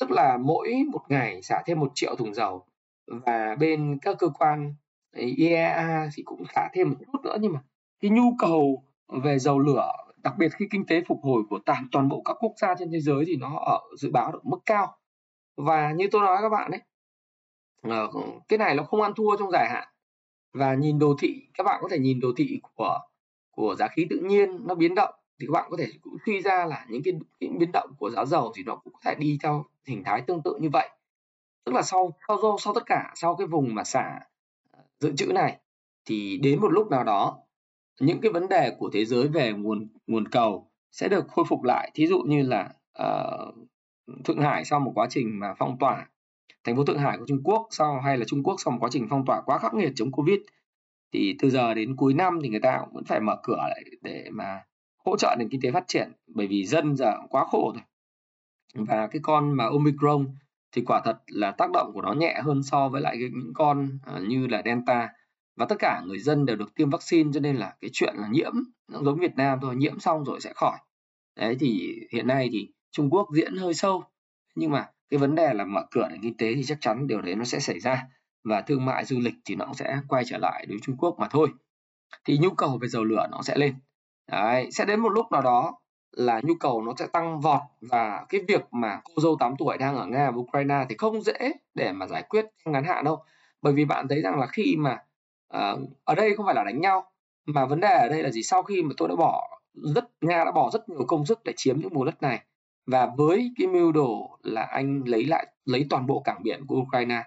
[0.00, 2.64] tức là mỗi một ngày xả thêm một triệu thùng dầu
[3.06, 4.74] và bên các cơ quan
[5.12, 7.60] ờ, IEA thì cũng xả thêm một chút nữa nhưng mà
[8.00, 8.82] cái nhu cầu
[9.22, 12.36] về dầu lửa đặc biệt khi kinh tế phục hồi của toàn toàn bộ các
[12.40, 14.96] quốc gia trên thế giới thì nó ở dự báo được mức cao
[15.56, 16.80] và như tôi nói các bạn đấy
[17.82, 18.10] ờ,
[18.48, 19.88] cái này nó không ăn thua trong dài hạn.
[20.52, 22.98] Và nhìn đồ thị các bạn có thể nhìn đồ thị của
[23.50, 26.40] của giá khí tự nhiên nó biến động thì các bạn có thể cũng suy
[26.40, 29.14] ra là những cái, cái biến động của giá dầu thì nó cũng có thể
[29.14, 30.88] đi theo hình thái tương tự như vậy.
[31.64, 34.20] Tức là sau sau sau tất cả sau cái vùng mà xả
[34.70, 35.60] ờ, dự trữ này
[36.04, 37.38] thì đến một lúc nào đó
[38.00, 41.62] những cái vấn đề của thế giới về nguồn nguồn cầu sẽ được khôi phục
[41.62, 41.90] lại.
[41.94, 42.72] Thí dụ như là
[43.02, 43.54] uh,
[44.24, 46.06] Thượng Hải sau một quá trình mà phong tỏa.
[46.64, 48.88] Thành phố Thượng Hải của Trung Quốc sau hay là Trung Quốc sau một quá
[48.92, 50.38] trình phong tỏa quá khắc nghiệt chống Covid,
[51.12, 53.84] thì từ giờ đến cuối năm thì người ta cũng vẫn phải mở cửa lại
[54.02, 54.62] để mà
[55.04, 57.82] hỗ trợ nền kinh tế phát triển, bởi vì dân giờ quá khổ rồi.
[58.86, 60.26] Và cái con mà Omicron
[60.72, 63.98] thì quả thật là tác động của nó nhẹ hơn so với lại những con
[64.04, 65.08] à, như là Delta.
[65.56, 68.28] Và tất cả người dân đều được tiêm vaccine, cho nên là cái chuyện là
[68.28, 68.52] nhiễm,
[68.92, 70.78] nó giống Việt Nam thôi, nhiễm xong rồi sẽ khỏi.
[71.36, 74.04] Đấy, thì hiện nay thì Trung Quốc diễn hơi sâu.
[74.54, 77.20] Nhưng mà cái vấn đề là mở cửa nền kinh tế thì chắc chắn điều
[77.20, 78.02] đấy nó sẽ xảy ra.
[78.44, 80.96] Và thương mại du lịch thì nó cũng sẽ quay trở lại đối với Trung
[80.96, 81.48] Quốc mà thôi.
[82.24, 83.74] Thì nhu cầu về dầu lửa nó sẽ lên.
[84.32, 85.74] Đấy, sẽ đến một lúc nào đó
[86.12, 87.60] là nhu cầu nó sẽ tăng vọt.
[87.80, 91.22] Và cái việc mà cô dâu 8 tuổi đang ở Nga và Ukraine thì không
[91.22, 93.22] dễ để mà giải quyết trong ngắn hạn đâu.
[93.62, 94.98] Bởi vì bạn thấy rằng là khi mà
[95.56, 97.12] uh, ở đây không phải là đánh nhau
[97.46, 98.42] mà vấn đề ở đây là gì?
[98.42, 99.58] Sau khi mà tôi đã bỏ
[99.94, 102.42] rất Nga đã bỏ rất nhiều công sức để chiếm những vùng đất này
[102.86, 106.76] và với cái mưu đồ là anh lấy lại lấy toàn bộ cảng biển của
[106.76, 107.22] Ukraine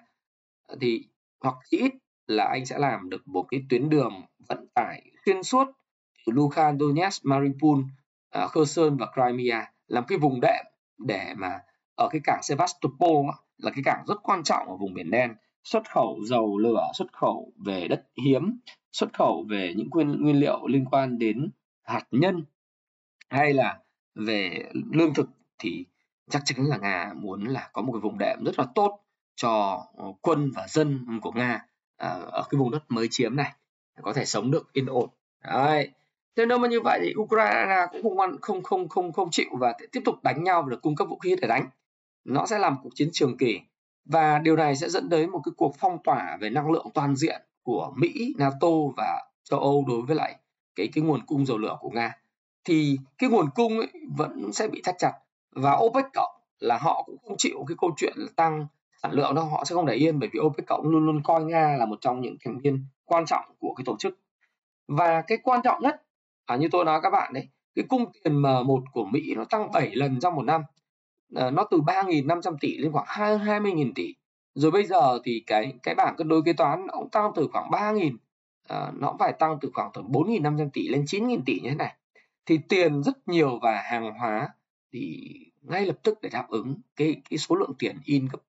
[0.82, 1.06] thì
[1.44, 1.94] hoặc ít
[2.28, 4.14] là anh sẽ làm được một cái tuyến đường
[4.50, 5.68] vận tải xuyên suốt
[6.26, 7.82] từ Luhansk, Donetsk, Mariupol,
[8.30, 10.66] ờ, Kherson và Crimea làm cái vùng đệm
[10.98, 11.60] để mà
[11.96, 13.26] ở cái cảng Sevastopol
[13.58, 15.34] là cái cảng rất quan trọng ở vùng biển đen.
[15.64, 18.60] Xuất khẩu dầu lửa xuất khẩu về đất hiếm
[18.92, 21.52] xuất khẩu về những nguyên, nguyên liệu liên quan đến
[21.84, 22.44] hạt nhân
[23.30, 23.80] hay là
[24.16, 25.86] về lương thực thì
[26.30, 29.00] chắc chắn là Nga muốn là có một cái vùng đệm rất là tốt
[29.36, 31.66] cho ờ, quân và dân của Nga
[31.98, 33.54] ờ, ở cái vùng đất mới chiếm này
[34.02, 35.10] có thể sống được yên ổn.
[35.44, 35.90] Đấy.
[36.36, 39.50] Thế nếu mà như vậy thì Ukraine cũng không ăn không không không không chịu
[39.60, 41.68] và tiếp tục đánh nhau và được cung cấp vũ khí để đánh.
[42.26, 43.60] Nó sẽ làm cuộc chiến trường kỳ
[44.06, 47.16] và điều này sẽ dẫn đến một cái cuộc phong tỏa về năng lượng toàn
[47.16, 48.68] diện của Mỹ, NATO
[48.98, 50.36] và châu Âu đối với lại
[50.76, 52.18] cái cái nguồn cung dầu lửa của Nga.
[52.64, 55.12] Thì cái nguồn cung ấy vẫn sẽ bị thắt chặt
[55.62, 58.68] và OPEC cộng là họ cũng không chịu cái câu chuyện tăng
[59.04, 61.44] sản lượng đâu họ sẽ không để yên bởi vì OPEC cộng luôn luôn coi
[61.44, 64.20] Nga là một trong những thành viên quan trọng của cái tổ chức.
[64.88, 66.04] Và cái quan trọng nhất
[66.46, 69.72] à, như tôi nói các bạn đấy cái cung tiền M1 của Mỹ nó tăng
[69.72, 70.62] 7 lần trong một năm.
[71.36, 74.16] À, nó từ 3.500 tỷ lên khoảng 20.000 tỷ.
[74.56, 77.48] Rồi bây giờ thì cái cái bảng cân đối kế toán nó cũng tăng từ
[77.52, 78.16] khoảng 3.000
[78.68, 81.76] à, nó cũng phải tăng từ khoảng từ 4.500 tỷ lên 9.000 tỷ như thế
[81.76, 81.96] này.
[82.46, 84.50] Thì tiền rất nhiều và hàng hóa
[84.94, 85.30] thì
[85.62, 88.40] ngay lập tức để đáp ứng cái cái số lượng tiền in gấp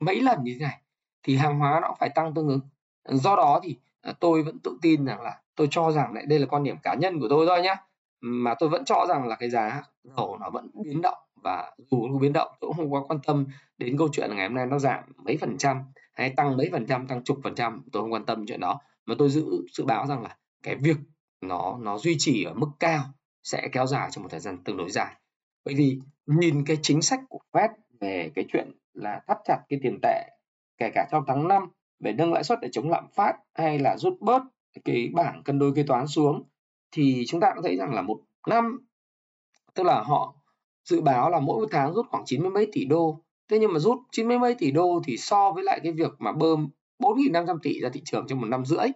[0.00, 0.80] mấy lần như thế này,
[1.22, 2.60] thì hàng hóa nó phải tăng tương ứng.
[3.04, 6.38] Do đó thì à, tôi vẫn tự tin rằng là tôi cho rằng lại đây
[6.38, 7.74] là quan điểm cá nhân của tôi thôi nhé
[8.20, 12.08] mà tôi vẫn cho rằng là cái giá dầu nó vẫn biến động và dù
[12.08, 13.46] nó biến động, tôi cũng không quá quan tâm
[13.78, 15.82] đến câu chuyện là ngày hôm nay nó giảm mấy phần trăm
[16.14, 18.80] hay tăng mấy phần trăm, tăng chục phần trăm, tôi không quan tâm chuyện đó.
[19.06, 20.96] Mà tôi giữ dự báo rằng là cái việc
[21.40, 23.04] nó nó duy trì ở mức cao
[23.42, 25.14] sẽ kéo dài trong một thời gian tương đối dài
[25.68, 27.68] bởi vì nhìn cái chính sách của Fed
[28.00, 30.30] về cái chuyện là thắt chặt cái tiền tệ,
[30.78, 33.96] kể cả trong tháng 5 để nâng lãi suất để chống lạm phát hay là
[33.96, 34.42] rút bớt
[34.84, 36.42] cái bảng cân đối kế toán xuống,
[36.90, 38.78] thì chúng ta cũng thấy rằng là một năm,
[39.74, 40.34] tức là họ
[40.84, 43.24] dự báo là mỗi tháng rút khoảng 90 mấy tỷ đô.
[43.50, 46.32] Thế nhưng mà rút 90 mấy tỷ đô thì so với lại cái việc mà
[46.32, 48.86] bơm 4.500 tỷ ra thị trường trong một năm rưỡi,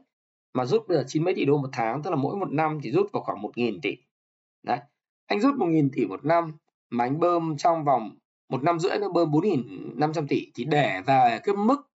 [0.54, 2.78] mà rút bây giờ 9 mấy tỷ đô một tháng, tức là mỗi một năm
[2.82, 3.96] thì rút vào khoảng 1.000 tỷ.
[4.62, 4.78] Đấy,
[5.26, 6.52] anh rút 1.000 tỷ một năm
[6.92, 8.10] mà anh bơm trong vòng
[8.48, 11.90] một năm rưỡi nó bơm 4.500 tỷ thì để về cái mức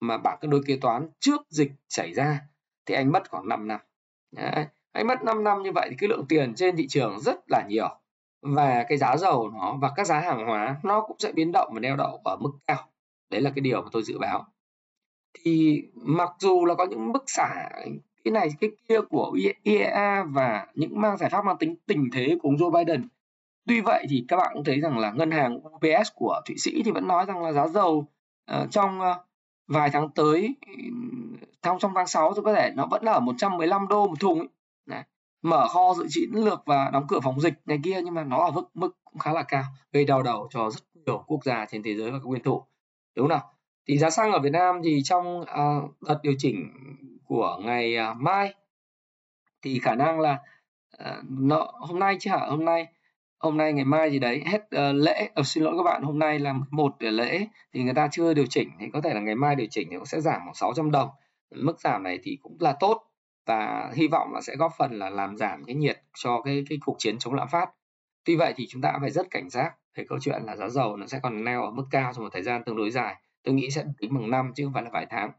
[0.00, 2.40] mà bảng cân đối kế toán trước dịch xảy ra
[2.86, 3.80] thì anh mất khoảng 5 năm
[4.32, 4.66] đấy.
[4.92, 7.64] anh mất 5 năm như vậy thì cái lượng tiền trên thị trường rất là
[7.68, 7.88] nhiều
[8.42, 11.70] và cái giá dầu nó và các giá hàng hóa nó cũng sẽ biến động
[11.74, 12.88] và neo đậu ở mức cao
[13.30, 14.46] đấy là cái điều mà tôi dự báo
[15.34, 17.70] thì mặc dù là có những bức xả
[18.24, 22.36] cái này, cái kia của IEA và những mang giải pháp mang tính tình thế
[22.42, 23.08] của ông Joe Biden
[23.66, 26.82] tuy vậy thì các bạn cũng thấy rằng là ngân hàng UBS của Thụy Sĩ
[26.82, 28.06] thì vẫn nói rằng là giá dầu
[28.52, 29.16] uh, trong uh,
[29.66, 30.56] vài tháng tới
[31.62, 34.38] trong trong tháng 6 thì có thể nó vẫn là ở 115 đô một thùng
[34.38, 34.48] ấy.
[34.86, 35.04] Này,
[35.42, 38.44] mở kho dự trữ lược và đóng cửa phòng dịch này kia nhưng mà nó
[38.44, 41.66] ở mức mức cũng khá là cao gây đau đầu cho rất nhiều quốc gia
[41.66, 42.64] trên thế giới và các nguyên thủ.
[43.14, 43.50] Đúng không nào?
[43.86, 46.70] Thì giá xăng ở Việt Nam thì trong uh, đợt điều chỉnh
[47.24, 48.54] của ngày uh, mai
[49.62, 50.38] thì khả năng là
[50.96, 52.46] uh, nó hôm nay chứ hả?
[52.46, 52.86] Hôm nay
[53.38, 55.28] hôm nay ngày mai gì đấy hết uh, lễ.
[55.40, 58.46] Uh, xin lỗi các bạn hôm nay là một lễ thì người ta chưa điều
[58.46, 60.90] chỉnh thì có thể là ngày mai điều chỉnh thì cũng sẽ giảm khoảng 600
[60.90, 61.08] đồng.
[61.54, 63.02] Mức giảm này thì cũng là tốt
[63.46, 66.78] và hy vọng là sẽ góp phần là làm giảm cái nhiệt cho cái cái
[66.84, 67.70] cuộc chiến chống lạm phát.
[68.24, 70.96] Tuy vậy thì chúng ta phải rất cảnh giác về câu chuyện là giá dầu
[70.96, 73.14] nó sẽ còn neo ở mức cao trong một thời gian tương đối dài.
[73.42, 75.32] Tôi nghĩ sẽ tính bằng năm chứ không phải là vài tháng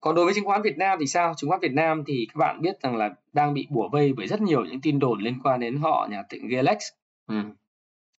[0.00, 1.34] còn đối với chứng khoán Việt Nam thì sao?
[1.36, 4.26] Chứng khoán Việt Nam thì các bạn biết rằng là đang bị bủa vây bởi
[4.26, 6.78] rất nhiều những tin đồn liên quan đến họ nhà Tịnh Galex,
[7.26, 7.34] ừ.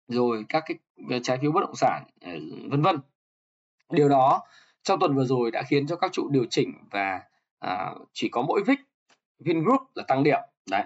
[0.07, 0.77] rồi các cái
[1.23, 2.31] trái phiếu bất động sản, ờ,
[2.69, 2.99] vân vân.
[3.89, 4.41] Điều đó
[4.83, 7.21] trong tuần vừa rồi đã khiến cho các trụ điều chỉnh và
[7.59, 8.79] à, chỉ có mỗi VIX,
[9.39, 10.39] Vingroup là tăng điểm.
[10.69, 10.83] Đấy.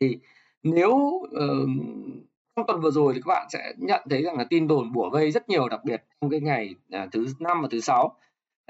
[0.00, 0.18] Thì
[0.62, 1.30] nếu uh,
[2.56, 5.10] trong tuần vừa rồi thì các bạn sẽ nhận thấy rằng là tin đồn bủa
[5.10, 8.16] vây rất nhiều đặc biệt trong cái ngày à, thứ năm và thứ sáu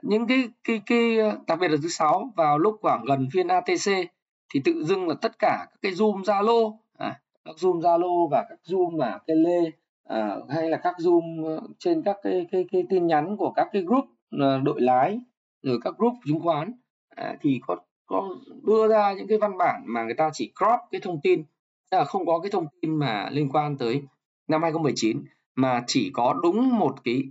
[0.03, 3.49] những cái cái cái ờ, đặc biệt là thứ sáu vào lúc khoảng gần phiên
[3.49, 4.11] ATC
[4.55, 8.47] thì tự dưng là tất cả các cái zoom Zalo à, các zoom Zalo và
[8.49, 9.71] các zoom mà tele
[10.05, 13.69] à, hay là các zoom ờ, trên các cái cái cái tin nhắn của các
[13.73, 14.05] cái group
[14.41, 15.21] ờ, đội lái
[15.63, 16.73] rồi các group chứng khoán
[17.09, 18.29] à, thì có có
[18.63, 21.45] đưa ra những cái văn bản mà người ta chỉ crop cái thông tin
[21.91, 24.03] tức là không có cái thông tin mà liên quan tới
[24.49, 27.23] năm 2019 mà chỉ có đúng một cái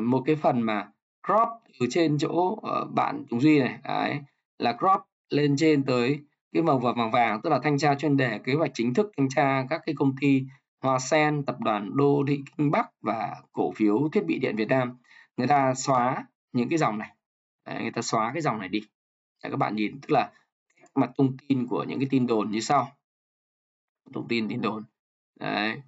[0.00, 0.88] một cái phần mà
[1.26, 1.48] crop
[1.80, 4.20] từ trên chỗ uh, bạn Tùng Duy này đấy,
[4.58, 6.18] là crop lên trên tới
[6.52, 9.28] cái màu vàng vàng tức là thanh tra chuyên đề kế hoạch chính thức thanh
[9.28, 10.42] tra các cái công ty
[10.82, 14.68] Hoa Sen, tập đoàn Đô thị Kinh Bắc và cổ phiếu thiết bị điện Việt
[14.68, 14.98] Nam.
[15.36, 17.16] Người ta xóa những cái dòng này.
[17.66, 18.80] Đấy, người ta xóa cái dòng này đi.
[19.44, 20.30] Để các bạn nhìn tức là
[20.94, 22.92] mặt thông tin của những cái tin đồn như sau.
[24.14, 24.82] Thông tin tin đồn.
[25.40, 25.80] Đấy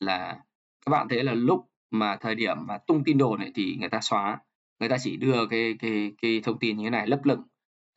[0.00, 0.40] là
[0.86, 3.88] các bạn thấy là lúc mà thời điểm mà tung tin đồn này thì người
[3.88, 4.38] ta xóa
[4.80, 7.42] người ta chỉ đưa cái cái cái thông tin như thế này lấp lửng.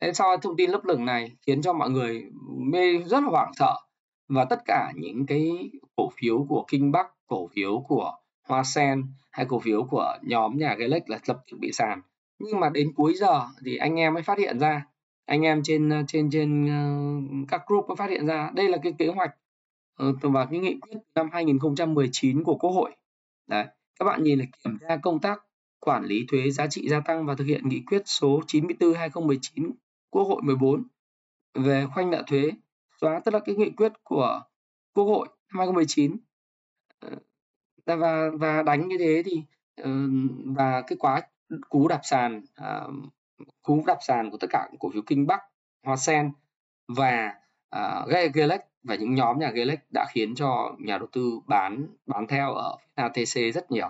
[0.00, 2.24] Thế sau thông tin lấp lửng này khiến cho mọi người
[2.58, 3.74] mê, rất là hoảng sợ.
[4.28, 8.12] Và tất cả những cái cổ phiếu của Kinh Bắc, cổ phiếu của
[8.48, 12.00] Hoa Sen hay cổ phiếu của nhóm nhà Galex là lập tức bị sàn.
[12.38, 14.86] Nhưng mà đến cuối giờ thì anh em mới phát hiện ra,
[15.26, 16.82] anh em trên trên trên ờ,
[17.48, 19.30] các group mới phát hiện ra đây là cái kế hoạch
[19.96, 22.96] ờ, và cái nghị quyết năm 2019 của Quốc hội.
[23.46, 23.66] Đấy,
[23.98, 25.40] các bạn nhìn là kiểm tra công tác
[25.80, 29.70] quản lý thuế giá trị gia tăng và thực hiện nghị quyết số 94/2019
[30.10, 30.82] Quốc hội 14
[31.54, 32.50] về khoanh nợ thuế
[33.00, 34.42] xóa tức là cái nghị quyết của
[34.94, 36.16] Quốc hội năm 2019
[36.98, 37.10] ờ,
[37.96, 39.42] và và đánh như thế thì
[39.76, 39.90] ờ,
[40.44, 41.22] và cái quá
[41.68, 42.90] cú đạp sàn ờ,
[43.62, 45.40] cú đạp sàn của tất cả cổ phiếu Kinh Bắc,
[45.84, 46.32] Hoa Sen
[46.88, 47.34] và
[47.76, 52.26] uh, Galex và những nhóm nhà Galex đã khiến cho nhà đầu tư bán bán
[52.26, 53.88] theo ở ATC rất nhiều.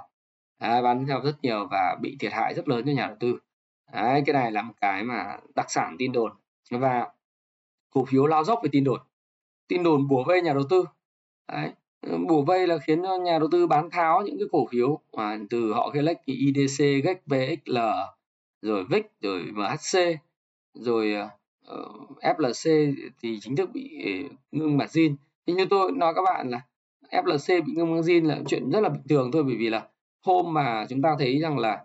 [0.60, 3.38] Đấy, bán theo rất nhiều và bị thiệt hại rất lớn cho nhà đầu tư.
[3.92, 6.32] Đấy, cái này là một cái mà đặc sản tin đồn
[6.70, 7.08] và
[7.90, 9.00] cổ phiếu lao dốc về tin đồn.
[9.68, 10.84] Tin đồn bùa vây nhà đầu tư.
[11.52, 11.70] Đấy,
[12.28, 15.38] bùa vây là khiến cho nhà đầu tư bán tháo những cái cổ phiếu mà
[15.50, 17.78] từ họ Gelex, IDC, GEC, VXL,
[18.62, 20.18] rồi VIX, rồi MHC,
[20.74, 21.28] rồi ờ,
[21.64, 25.16] ờ, uh, FLC thì chính thức bị ờ, ngưng margin.
[25.46, 26.60] Thì như tôi nói các bạn là
[27.10, 29.88] FLC bị ngưng margin là chuyện rất là bình thường thôi bởi vì là
[30.26, 31.84] hôm mà chúng ta thấy rằng là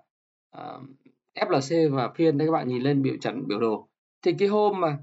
[0.52, 3.88] ờ, uh, FLC và phiên đấy các bạn nhìn lên biểu trận biểu đồ.
[4.22, 4.98] Thì cái hôm mà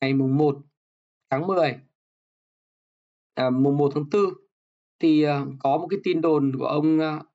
[0.00, 0.58] ngày mùng 1
[1.30, 1.74] tháng 10
[3.34, 4.22] à, mùng 1 tháng 4
[5.00, 7.26] thì uh, có một cái tin đồn của ông uh,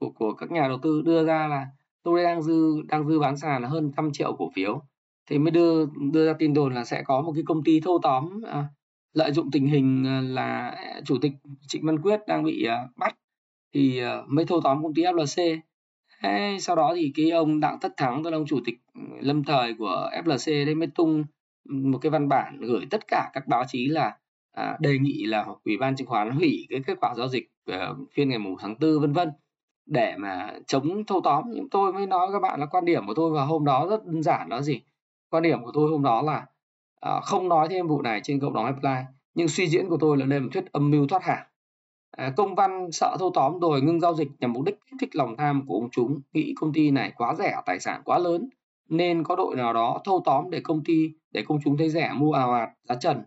[0.00, 1.66] của của các nhà đầu tư đưa ra là
[2.02, 4.82] tôi đang dư đang dư bán sàn là hơn trăm triệu cổ phiếu.
[5.26, 7.98] Thì mới đưa đưa ra tin đồn là sẽ có một cái công ty thâu
[8.02, 8.64] tóm à,
[9.12, 11.32] lợi dụng tình hình là chủ tịch
[11.68, 13.16] Trịnh Văn Quyết đang bị à, bắt
[13.74, 15.60] thì ờ, à, mới thâu tóm công ty FLC
[16.24, 19.00] Thế sau đó thì cái ông Đặng Tất Thắng tức là ông chủ tịch ừ,
[19.20, 21.24] lâm thời của FLC đấy mới tung
[21.68, 24.16] ừ, một cái văn bản gửi tất cả các báo chí là
[24.52, 27.96] à, đề nghị là ủy ban chứng khoán hủy cái kết quả giao dịch uh,
[28.14, 29.30] phiên ngày mùng tháng tư vân vân
[29.86, 31.44] để mà chống thâu tóm.
[31.48, 34.06] Nhưng tôi mới nói các bạn là quan điểm của tôi vào hôm đó rất
[34.06, 34.80] đơn giản đó gì?
[35.30, 36.46] Quan điểm của tôi hôm đó là
[37.16, 40.16] uh, không nói thêm vụ này trên cộng đồng apply nhưng suy diễn của tôi
[40.16, 41.46] là đây là thuyết âm mưu thoát hàng
[42.16, 45.16] à, công văn sợ thâu tóm rồi ngưng giao dịch nhằm mục đích kích thích
[45.16, 48.48] lòng tham của ông chúng nghĩ công ty này quá rẻ tài sản quá lớn
[48.88, 52.12] nên có đội nào đó thâu tóm để công ty để công chúng thấy rẻ
[52.16, 53.22] mua ào ạt giá trần.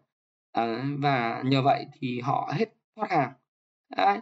[0.51, 3.31] À, và nhờ vậy thì họ hết thoát hàng.
[3.89, 4.21] À,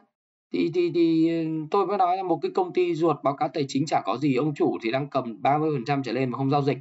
[0.54, 3.50] thì thì thì ừ, tôi mới nói là một cái công ty ruột báo cáo
[3.54, 6.50] tài chính chả có gì ông chủ thì đang cầm 30% trở lên mà không
[6.50, 6.78] giao dịch.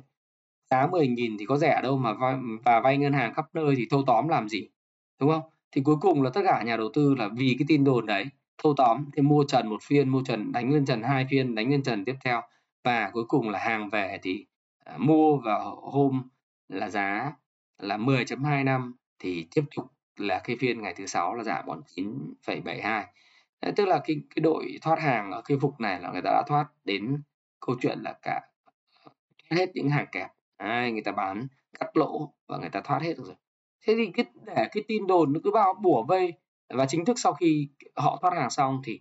[0.70, 3.86] Giá 10.000 thì có rẻ đâu mà vay, và vay ngân hàng khắp nơi thì
[3.90, 4.68] thâu tóm làm gì
[5.20, 5.42] đúng không?
[5.74, 8.26] Thì cuối cùng là tất cả nhà đầu tư là vì cái tin đồn đấy
[8.62, 11.70] thâu tóm thì mua trần một phiên mua trần đánh lên trần hai phiên đánh
[11.70, 12.42] lên trần tiếp theo.
[12.84, 14.46] Và cuối cùng là hàng về thì
[14.84, 16.28] à, mua vào hôm
[16.68, 17.32] là giá
[17.78, 23.04] là 10.25 thì tiếp tục là cái phiên ngày thứ sáu là giảm còn 9,72
[23.62, 26.30] Đấy, tức là cái cái đội thoát hàng ở cái phục này là người ta
[26.30, 27.22] đã thoát đến
[27.60, 28.40] câu chuyện là cả
[29.04, 30.30] à, hết những hàng kẹp.
[30.58, 31.46] Đấy, người ta bán
[31.80, 33.34] cắt lỗ và người ta thoát hết rồi
[33.86, 36.32] thế thì cái để cái tin đồn nó cứ bao bủa vây
[36.68, 39.00] và chính thức sau khi họ thoát hàng xong thì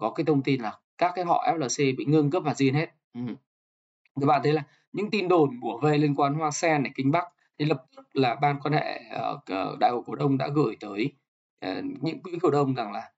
[0.00, 2.90] có cái thông tin là các cái họ FLC bị ngưng cấp và zin hết
[3.14, 3.20] ừ.
[4.20, 4.62] các bạn thấy là
[4.92, 7.24] những tin đồn bủa vây liên quan hoa sen này kinh bắc
[7.58, 11.12] thì lập tức là ban quan hệ uh, đại hội cổ đông đã gửi tới
[11.66, 13.10] uh, những quỹ cổ đông rằng là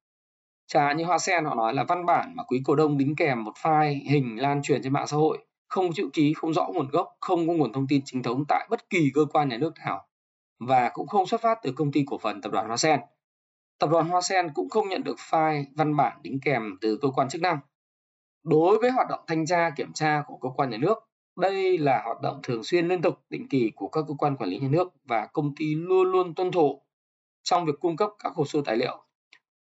[0.66, 3.44] chả như hoa sen họ nói là văn bản mà quý cổ đông đính kèm
[3.44, 6.88] một file hình lan truyền trên mạng xã hội không chữ ký không rõ nguồn
[6.88, 9.74] gốc không có nguồn thông tin chính thống tại bất kỳ cơ quan nhà nước
[9.86, 10.06] nào
[10.60, 13.00] và cũng không xuất phát từ công ty cổ phần tập đoàn Hoa Sen.
[13.78, 17.08] Tập đoàn Hoa Sen cũng không nhận được file văn bản đính kèm từ cơ
[17.08, 17.58] quan chức năng.
[18.42, 20.94] Đối với hoạt động thanh tra kiểm tra của cơ quan nhà nước,
[21.36, 24.50] đây là hoạt động thường xuyên liên tục định kỳ của các cơ quan quản
[24.50, 26.82] lý nhà nước và công ty luôn luôn tuân thủ
[27.42, 29.04] trong việc cung cấp các hồ sơ tài liệu.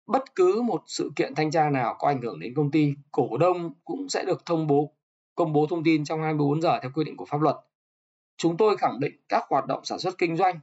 [0.06, 3.36] Bất cứ một sự kiện thanh tra nào có ảnh hưởng đến công ty, cổ
[3.36, 4.92] đông cũng sẽ được thông bố
[5.34, 7.56] công bố thông tin trong 24 giờ theo quy định của pháp luật.
[8.36, 10.60] Chúng tôi khẳng định các hoạt động sản xuất kinh doanh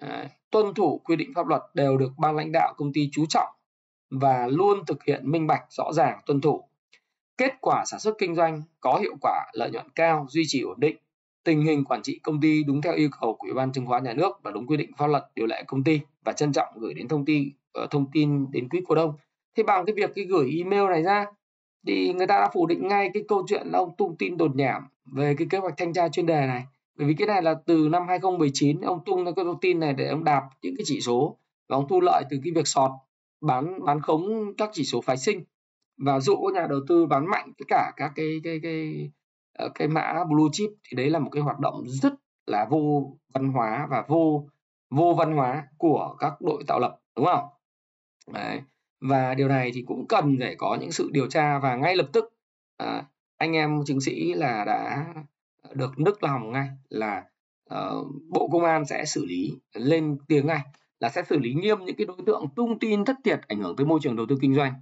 [0.00, 3.26] Ờ, tuân thủ quy định pháp luật đều được ban lãnh đạo công ty chú
[3.26, 3.48] trọng
[4.10, 6.64] và luôn thực hiện minh bạch rõ ràng tuân thủ.
[7.38, 10.80] Kết quả sản xuất kinh doanh có hiệu quả, lợi nhuận cao, duy trì ổn
[10.80, 10.96] định.
[11.44, 14.04] Tình hình quản trị công ty đúng theo yêu cầu của Ủy ban chứng khoán
[14.04, 16.68] nhà nước và đúng quy định pháp luật điều lệ công ty và trân trọng
[16.76, 19.14] gửi đến thông tin ờ, thông tin đến quý cổ đông.
[19.56, 21.26] Thì bằng cái việc cái gửi email này ra
[21.86, 24.52] thì người ta đã phủ định ngay cái câu chuyện là ông tung tin đồn
[24.54, 24.82] nhảm
[25.12, 26.64] về cái kế hoạch thanh tra chuyên đề này
[26.96, 29.92] bởi vì cái này là từ năm 2019 ông tung ra cái thông tin này
[29.92, 32.90] để ông đạp những cái chỉ số và ông thu lợi từ cái việc sọt
[33.40, 35.44] bán bán khống các chỉ số phái sinh
[35.98, 39.10] và dụ nhà đầu tư bán mạnh tất cả các cái cái cái
[39.58, 42.12] cái, cái mã blue chip thì đấy là một cái hoạt động rất
[42.46, 44.48] là vô văn hóa và vô
[44.90, 47.44] vô văn hóa của các đội tạo lập đúng không
[48.32, 48.60] đấy.
[49.00, 52.06] và điều này thì cũng cần phải có những sự điều tra và ngay lập
[52.12, 52.34] tức
[52.76, 53.04] à,
[53.36, 55.06] anh em chứng sĩ là đã
[55.74, 57.24] được nức lòng ngay là
[57.74, 60.60] uh, bộ công an sẽ xử lý lên tiếng ngay
[61.00, 63.76] là sẽ xử lý nghiêm những cái đối tượng tung tin thất thiệt ảnh hưởng
[63.76, 64.72] tới môi trường đầu tư kinh doanh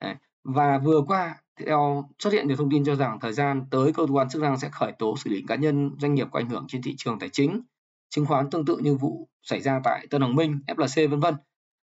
[0.00, 0.14] Đấy.
[0.44, 4.06] và vừa qua theo xuất hiện nhiều thông tin cho rằng thời gian tới cơ
[4.12, 6.64] quan chức năng sẽ khởi tố xử lý cá nhân doanh nghiệp có ảnh hưởng
[6.68, 7.62] trên thị trường tài chính
[8.08, 11.34] chứng khoán tương tự như vụ xảy ra tại Tân Hồng Minh, FLC vân vân.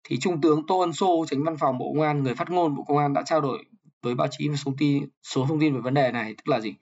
[0.04, 2.74] Thì Trung tướng Tô Ân Sô, tránh văn phòng Bộ Công an, người phát ngôn
[2.74, 3.64] Bộ Công an đã trao đổi
[4.02, 6.48] với báo chí về số thông tin, số thông tin về vấn đề này, tức
[6.48, 6.74] là gì?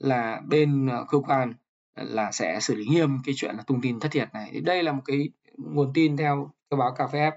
[0.00, 1.54] Là bên ờ, cơ quan
[1.94, 4.60] ờ, là sẽ xử lý nghiêm cái chuyện là tung tin thất thiệt này.
[4.64, 7.30] Đây là một cái nguồn tin theo cái báo cà phê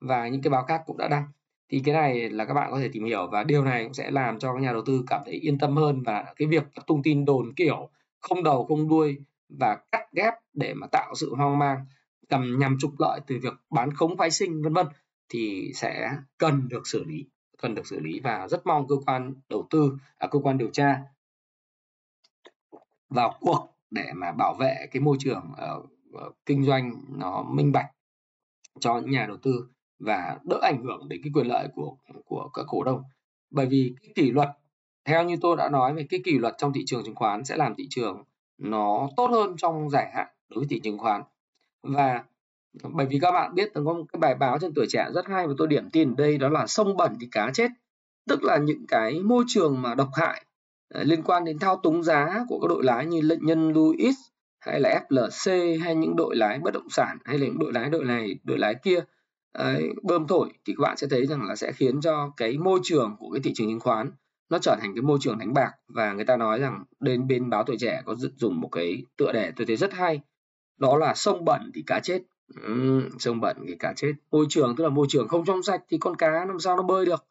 [0.00, 1.24] và những cái báo khác cũng đã đăng.
[1.68, 4.10] Thì cái này là các bạn có thể tìm hiểu và điều này cũng sẽ
[4.10, 7.02] làm cho các nhà đầu tư cảm thấy yên tâm hơn và cái việc tung
[7.02, 7.88] tin đồn kiểu
[8.20, 11.86] không đầu không đuôi và cắt ghép để mà tạo sự hoang mang
[12.30, 14.86] nhằm nhằm trục lợi từ việc bán khống phái sinh vân vân
[15.28, 17.24] thì sẽ cần được xử lý
[17.62, 20.70] cần được xử lý và rất mong cơ quan đầu tư à, cơ quan điều
[20.72, 20.98] tra
[23.10, 27.86] vào cuộc để mà bảo vệ cái môi trường uh, kinh doanh nó minh bạch
[28.80, 32.48] cho những nhà đầu tư và đỡ ảnh hưởng đến cái quyền lợi của của
[32.54, 33.02] các cổ đông.
[33.50, 34.48] Bởi vì cái kỷ luật
[35.04, 37.56] theo như tôi đã nói về cái kỷ luật trong thị trường chứng khoán sẽ
[37.56, 38.24] làm thị trường
[38.58, 41.22] nó tốt hơn trong dài hạn đối với thị trường chứng khoán.
[41.82, 42.24] Và
[42.82, 45.46] bởi vì các bạn biết có một cái bài báo trên tuổi trẻ rất hay
[45.46, 47.70] và tôi điểm tin ở đây đó là sông bẩn thì cá chết
[48.28, 50.45] tức là những cái môi trường mà độc hại
[50.88, 54.16] Ờ, liên quan đến thao túng giá của các đội lái như lệnh nhân Louis
[54.60, 57.90] hay là FLC hay những đội lái bất động sản hay là những đội lái
[57.90, 59.00] đội này đội lái kia
[59.52, 62.80] ấy, bơm thổi thì các bạn sẽ thấy rằng là sẽ khiến cho cái môi
[62.82, 64.10] trường của cái thị trường chứng khoán
[64.48, 67.50] nó trở thành cái môi trường đánh bạc và người ta nói rằng đến bên
[67.50, 70.20] báo tuổi trẻ có dùng một cái tựa đề tôi thấy rất hay
[70.78, 72.22] đó là sông bẩn thì cá chết.
[72.66, 74.12] Uhm, sông bẩn thì cá chết.
[74.30, 76.82] Môi trường tức là môi trường không trong sạch thì con cá làm sao nó
[76.82, 77.24] bơi được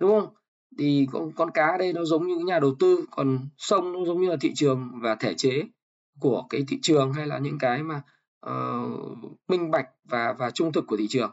[0.00, 0.34] đúng không?
[0.78, 4.20] Thì con con cá đây nó giống như nhà đầu tư còn sông nó giống
[4.20, 5.62] như là thị trường và thể chế
[6.20, 8.02] của cái thị trường hay là những cái mà
[8.46, 11.30] uh, minh bạch và và trung thực của thị trường.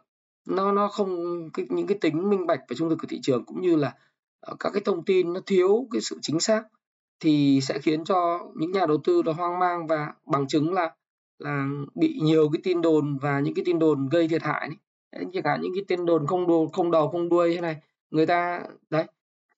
[0.47, 1.09] Nó nó không
[1.53, 3.95] cái, những cái tính minh bạch và trung thực của thị trường cũng như là
[4.51, 6.63] uh, các cái thông tin nó thiếu cái sự chính xác
[7.19, 10.95] thì sẽ khiến cho những nhà đầu tư nó hoang mang và bằng chứng là
[11.39, 14.69] là bị nhiều cái tin đồn và những cái tin đồn gây thiệt hại
[15.11, 17.75] đấy như cả những cái tin đồn không đồ không đầu không đuôi thế này
[18.11, 19.05] người ta đấy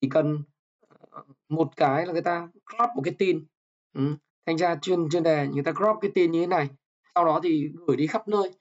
[0.01, 0.43] thì cần
[0.89, 3.45] ờ, một cái là người ta crop một cái tin
[3.93, 4.15] ừ.
[4.57, 6.69] ra chuyên chuyên đề người ta crop cái tin như thế này
[7.15, 8.51] sau đó thì gửi đi khắp nơi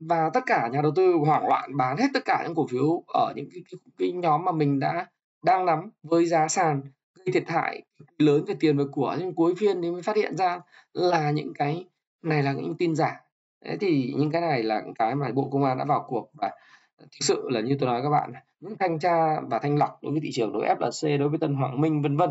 [0.00, 3.02] và tất cả nhà đầu tư hoảng loạn bán hết tất cả những cổ phiếu
[3.14, 5.06] ở những cái, cái, cái nhóm mà mình đã
[5.42, 6.82] đang nắm với giá sàn
[7.16, 7.82] gây thiệt hại
[8.18, 10.60] lớn về tiền và của nhưng cuối phiên thì mới phát hiện ra
[10.92, 11.88] là những cái
[12.22, 13.20] này là những tin giả
[13.64, 16.50] thế thì những cái này là cái mà bộ công an đã vào cuộc và
[17.00, 20.12] thực sự là như tôi nói các bạn những thanh tra và thanh lọc đối
[20.12, 22.30] với thị trường đối với FLC đối với Tân Hoàng Minh, vân vân.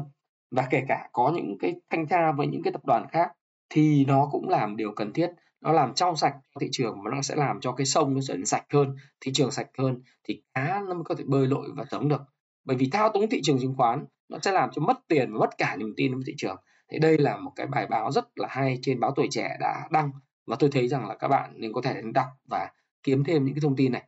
[0.52, 3.32] Và kể cả có những cái thanh tra với những cái tập đoàn khác
[3.70, 5.32] thì nó cũng làm điều cần thiết.
[5.62, 8.36] Nó làm trong sạch thị trường mà nó sẽ làm cho cái sông nó trở
[8.36, 11.70] nên sạch hơn, thị trường sạch hơn thì cá nó mới có thể bơi lội
[11.76, 12.22] và sống được.
[12.66, 15.40] Bởi vì thao túng thị trường chứng khoán nó sẽ làm cho mất tiền và
[15.40, 16.56] mất cả niềm tin với thị trường.
[16.92, 19.88] Thì đây là một cái bài báo rất là hay trên báo tuổi trẻ đã
[19.92, 20.12] đăng
[20.48, 22.70] và tôi thấy rằng là các bạn nên có thể đọc và
[23.04, 24.04] kiếm thêm những cái thông tin này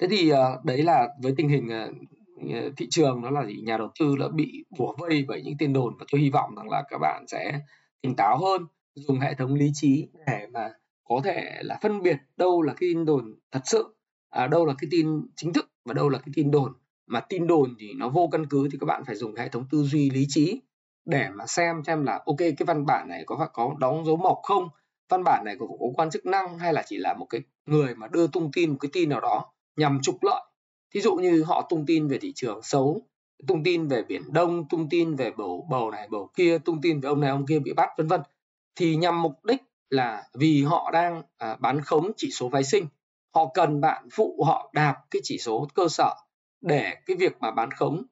[0.00, 1.90] thế thì ờ, đấy là với tình hình ờ,
[2.54, 3.56] ờ, thị trường nó là gì?
[3.66, 6.54] Nhà đầu tư đã bị bủa vây bởi những tin đồn và tôi hy vọng
[6.56, 7.60] rằng là các bạn sẽ
[8.02, 10.70] tỉnh táo hơn dùng hệ thống lý trí để mà
[11.04, 13.94] có thể là phân biệt đâu là cái tin đồn thật sự
[14.30, 16.72] à, đâu là cái tin chính thức và đâu là cái tin đồn.
[17.06, 19.64] Mà tin đồn thì nó vô căn cứ thì các bạn phải dùng hệ thống
[19.70, 20.60] tư duy lý trí
[21.04, 24.16] để mà xem xem là ok cái văn bản này có phải có đóng dấu
[24.16, 24.68] mộc không?
[25.08, 27.94] Văn bản này có có quan chức năng hay là chỉ là một cái người
[27.94, 29.52] mà đưa tung tin một cái tin nào đó?
[29.76, 30.42] Nhằm trục lợi.
[30.94, 33.02] Thí dụ như họ tung tin về thị trường xấu
[33.46, 37.00] tung tin về biển đông tung tin về bầu bầu này bầu kia tung tin
[37.00, 38.20] về ông này ông kia bị bắt vân vân.
[38.74, 42.86] Thì nhằm mục đích là vì họ đang à, bán khống chỉ số phái sinh
[43.34, 46.14] họ cần bạn phụ họ đạp cái chỉ số cơ sở
[46.60, 48.02] để cái việc mà bán khống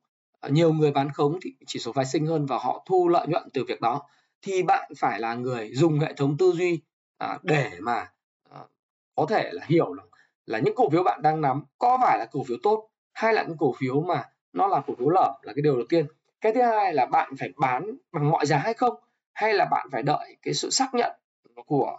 [0.41, 3.27] à, nhiều người bán khống thì chỉ số phái sinh hơn và họ thu lợi
[3.27, 4.03] nhuận từ việc đó.
[4.43, 6.81] Thì bạn phải là người dùng hệ thống tư duy
[7.19, 8.13] à, để mà
[8.51, 8.61] à,
[9.15, 10.08] có thể là hiểu được
[10.49, 13.43] là những cổ phiếu bạn đang nắm có phải là cổ phiếu tốt hay là
[13.43, 16.07] những cổ phiếu mà nó là cổ phiếu lở là cái điều đầu tiên.
[16.41, 18.95] Cái thứ hai là bạn phải bán bằng mọi giá hay không?
[19.33, 21.13] Hay là bạn phải đợi cái sự xác nhận
[21.67, 21.99] của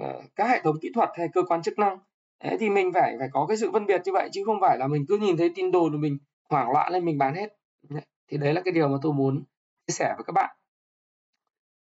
[0.00, 1.98] ờ, các hệ thống kỹ thuật hay cơ quan chức năng?
[2.40, 4.78] Thế thì mình phải phải có cái sự phân biệt như vậy chứ không phải
[4.78, 6.18] là mình cứ nhìn thấy tin đồn rồi mình
[6.50, 7.56] hoảng loạn lên mình bán hết.
[8.28, 9.42] Thì đấy là cái điều mà tôi muốn
[9.86, 10.56] chia sẻ với các bạn.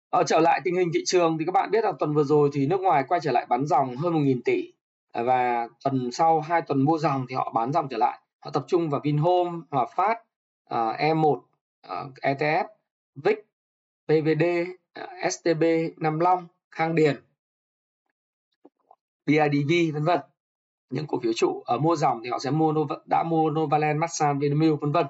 [0.10, 2.50] Ở trở lại tình hình thị trường thì các bạn biết là tuần vừa rồi
[2.54, 4.75] thì nước ngoài quay trở lại bán dòng hơn 1.000 tỷ
[5.24, 8.64] và tuần sau hai tuần mua dòng thì họ bán dòng trở lại họ tập
[8.68, 11.44] trung vào Vinhome, Hòa Phát, uh, à, E1, uh,
[11.82, 12.66] à, ETF,
[13.16, 13.38] VIX
[14.08, 14.44] PVD,
[14.94, 15.64] à, STB,
[15.98, 17.22] Nam Long, Khang Điền,
[19.26, 20.20] BIDV vân vân.
[20.90, 22.74] Những cổ phiếu trụ ở mua dòng thì họ sẽ mua
[23.10, 25.06] đã mua Novaland, Masan, Vinamilk vân vân.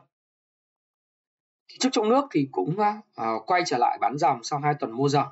[1.80, 2.76] trước trong nước thì cũng
[3.22, 5.28] uh, quay trở lại bán dòng sau 2 tuần mua dòng.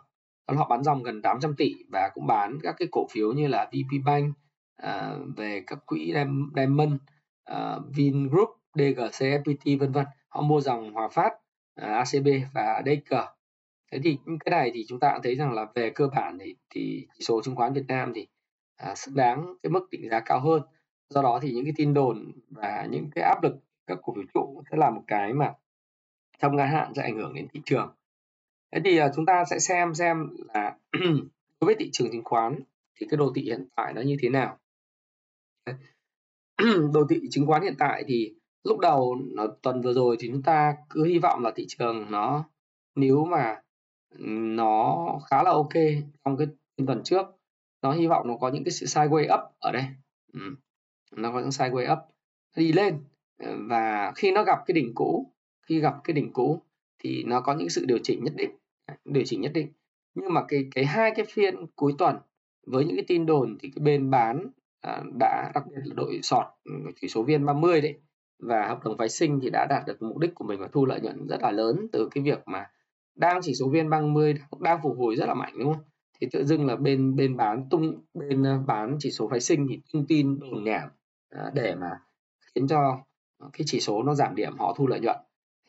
[0.47, 3.47] Đó họ bán dòng gần 800 tỷ và cũng bán các cái cổ phiếu như
[3.47, 4.35] là VPBank,
[4.77, 6.13] Ờ, về các quỹ
[6.55, 6.99] Diamond, uh,
[7.43, 10.05] ờ, Vingroup, DGC, FPT vân vân.
[10.29, 11.33] Họ mua dòng Hòa Phát,
[11.75, 13.33] ờ, ACB và DK
[13.93, 16.55] thế thì cái này thì chúng ta cũng thấy rằng là về cơ bản thì,
[16.69, 18.27] thì chỉ số chứng khoán Việt Nam thì
[18.75, 20.61] à, xứng đáng cái mức định giá cao hơn.
[21.09, 23.55] Do đó thì những cái tin đồn và những cái áp lực
[23.87, 25.53] các cổ phiếu trụ sẽ là một cái mà
[26.39, 27.95] trong ngắn hạn sẽ ảnh hưởng đến thị trường.
[28.71, 32.59] Thế thì à, chúng ta sẽ xem xem là đối với thị trường chứng khoán
[32.99, 34.57] thì cái đồ thị hiện tại nó như thế nào
[36.93, 38.33] đô thị chứng khoán hiện tại thì
[38.63, 42.11] lúc đầu nó, tuần vừa rồi thì chúng ta cứ hy vọng là thị trường
[42.11, 42.49] nó,
[42.95, 43.61] nếu mà
[44.19, 45.73] nó khá là ok
[46.25, 46.47] trong cái
[46.87, 47.25] tuần trước,
[47.81, 49.83] nó hy vọng nó có những cái sự sideways up ở đây.
[50.33, 50.39] Ừ.
[51.11, 51.99] nó có những sideways up
[52.57, 52.97] đi lên.
[53.37, 56.61] Ờ, và khi nó gặp cái đỉnh cũ, khi gặp cái đỉnh cũ
[56.99, 58.51] thì nó có những sự điều chỉnh nhất định.
[59.05, 59.67] Điều chỉnh nhất định.
[60.15, 62.15] Nhưng mà cái cái hai cái phiên cuối tuần
[62.67, 64.47] với những cái tin đồn thì cái bên bán
[64.83, 66.71] Ờ, đã đặc biệt là đội sọt ừ,
[67.01, 67.99] chỉ số viên 30 đấy
[68.39, 70.85] và hợp đồng phái sinh thì đã đạt được mục đích của mình và thu
[70.85, 72.69] lợi nhuận rất là lớn từ cái việc mà
[73.15, 75.83] đang chỉ số viên 30 đang phục hồi rất là mạnh đúng không?
[76.21, 79.67] Thì tự dưng là bên bên bán tung bên ờ, bán chỉ số phái sinh
[79.69, 80.89] thì tung tin đồn nhảm
[81.29, 81.99] ờ, để mà
[82.55, 82.99] khiến cho
[83.53, 85.17] cái chỉ số nó giảm điểm họ thu lợi nhuận.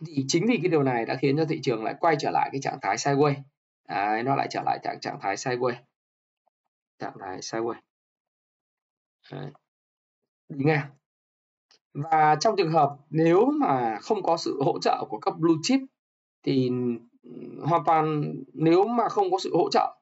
[0.06, 2.48] Thì chính vì cái điều này đã khiến cho thị trường lại quay trở lại
[2.52, 3.34] cái trạng thái sideways.
[3.86, 5.74] À, nó lại trở lại trạng trạng thái sideways.
[6.98, 7.80] Trạng thái sideways.
[9.32, 9.50] Đấy.
[10.48, 10.90] Đi ngang
[11.94, 15.80] và trong trường hợp nếu mà không có sự hỗ trợ của các blue chip
[16.42, 16.70] thì
[17.22, 17.30] ừ,
[17.64, 19.96] hoàn toàn nếu mà không có sự hỗ trợ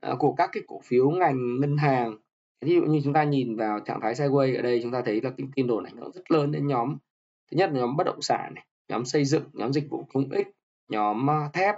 [0.00, 2.16] ờ, của các cái cổ phiếu ngành ngân hàng
[2.60, 5.20] ví dụ như chúng ta nhìn vào trạng thái sideways ở đây chúng ta thấy
[5.22, 6.96] là cái tin đồn ảnh hưởng rất lớn đến nhóm
[7.50, 10.30] thứ nhất là nhóm bất động sản này, nhóm xây dựng nhóm dịch vụ công
[10.30, 10.48] ích
[10.88, 11.74] nhóm ờ, thép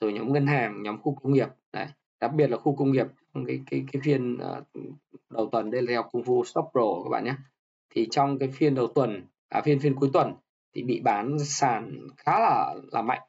[0.00, 1.86] rồi nhóm ngân hàng nhóm khu công nghiệp đấy
[2.20, 3.06] đặc biệt là khu công nghiệp,
[3.46, 4.62] cái cái cái phiên ờ,
[5.30, 7.34] đầu tuần đây là theo Kung Fu Stop Pro các bạn nhé.
[7.90, 10.34] Thì trong cái phiên đầu tuần à phiên phiên cuối tuần
[10.74, 13.20] thì bị bán sàn khá là là mạnh.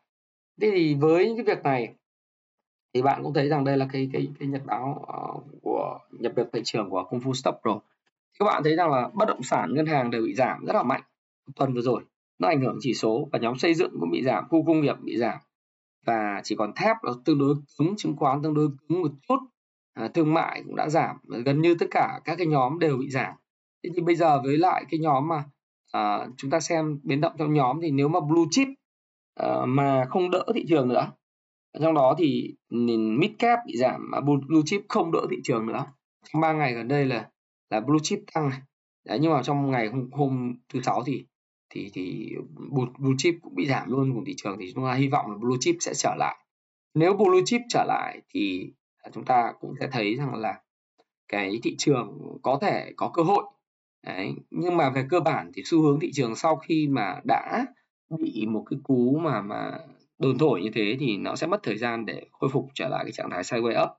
[0.62, 1.94] Thế thì với những cái việc này
[2.94, 6.32] thì bạn cũng thấy rằng đây là cái cái cái nhật báo ờ, của, nhập
[6.36, 7.80] được thị trường của Kung Fu Stop Pro.
[8.40, 10.84] Các bạn thấy rằng là bất động sản, ngân hàng đều bị giảm rất là
[10.84, 11.02] mạnh.
[11.56, 12.04] Tuần vừa rồi
[12.40, 14.96] nó ảnh hưởng chỉ số và nhóm xây dựng cũng bị giảm, khu công nghiệp
[15.02, 15.40] bị giảm
[16.06, 19.38] và chỉ còn thép là tương đối cứng chứng khoán tương đối cứng một chút.
[19.94, 23.10] À, thương mại cũng đã giảm gần như tất cả các cái nhóm đều bị
[23.10, 23.34] giảm.
[23.84, 25.44] Thế thì bây giờ với lại cái nhóm mà
[25.92, 28.68] à, chúng ta xem biến động trong nhóm thì nếu mà blue chip
[29.36, 31.12] à, mà không đỡ thị trường nữa
[31.80, 32.56] trong đó thì
[33.20, 35.86] mid cap bị giảm mà blue chip không đỡ thị trường nữa.
[36.34, 37.30] Trong ba ngày gần đây là
[37.70, 38.60] là blue chip tăng này.
[39.06, 41.26] Đấy, nhưng mà trong ngày hôm, hôm thứ sáu thì
[41.72, 42.36] thì thì
[42.98, 45.38] blue chip cũng bị giảm luôn cùng thị trường, thì chúng ta hy vọng là
[45.38, 46.38] blue chip sẽ trở lại.
[46.94, 50.60] Nếu blue chip trở lại thì à, chúng ta cũng sẽ thấy rằng là
[51.28, 53.44] cái thị trường có thể có cơ hội.
[54.08, 54.34] Đấy.
[54.52, 57.66] nhưng mà về cơ bản thì xu hướng thị trường sau khi mà đã
[58.20, 59.80] bị một cái cú mà mà
[60.20, 63.04] đồn thổi như thế thì nó sẽ mất thời gian để khôi phục trở lại
[63.04, 63.90] cái trạng thái sideways up.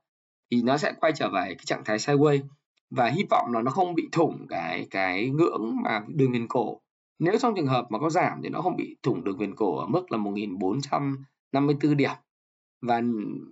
[0.51, 2.41] Thì nó sẽ quay trở về cái trạng thái sideways
[2.89, 6.79] và hy vọng là nó không bị thủng cái cái ngưỡng mà đường viền cổ
[7.19, 9.77] nếu trong trường hợp mà có giảm thì nó không bị thủng đường viền cổ
[9.77, 12.11] ở mức là 1454 điểm.
[12.81, 13.01] Và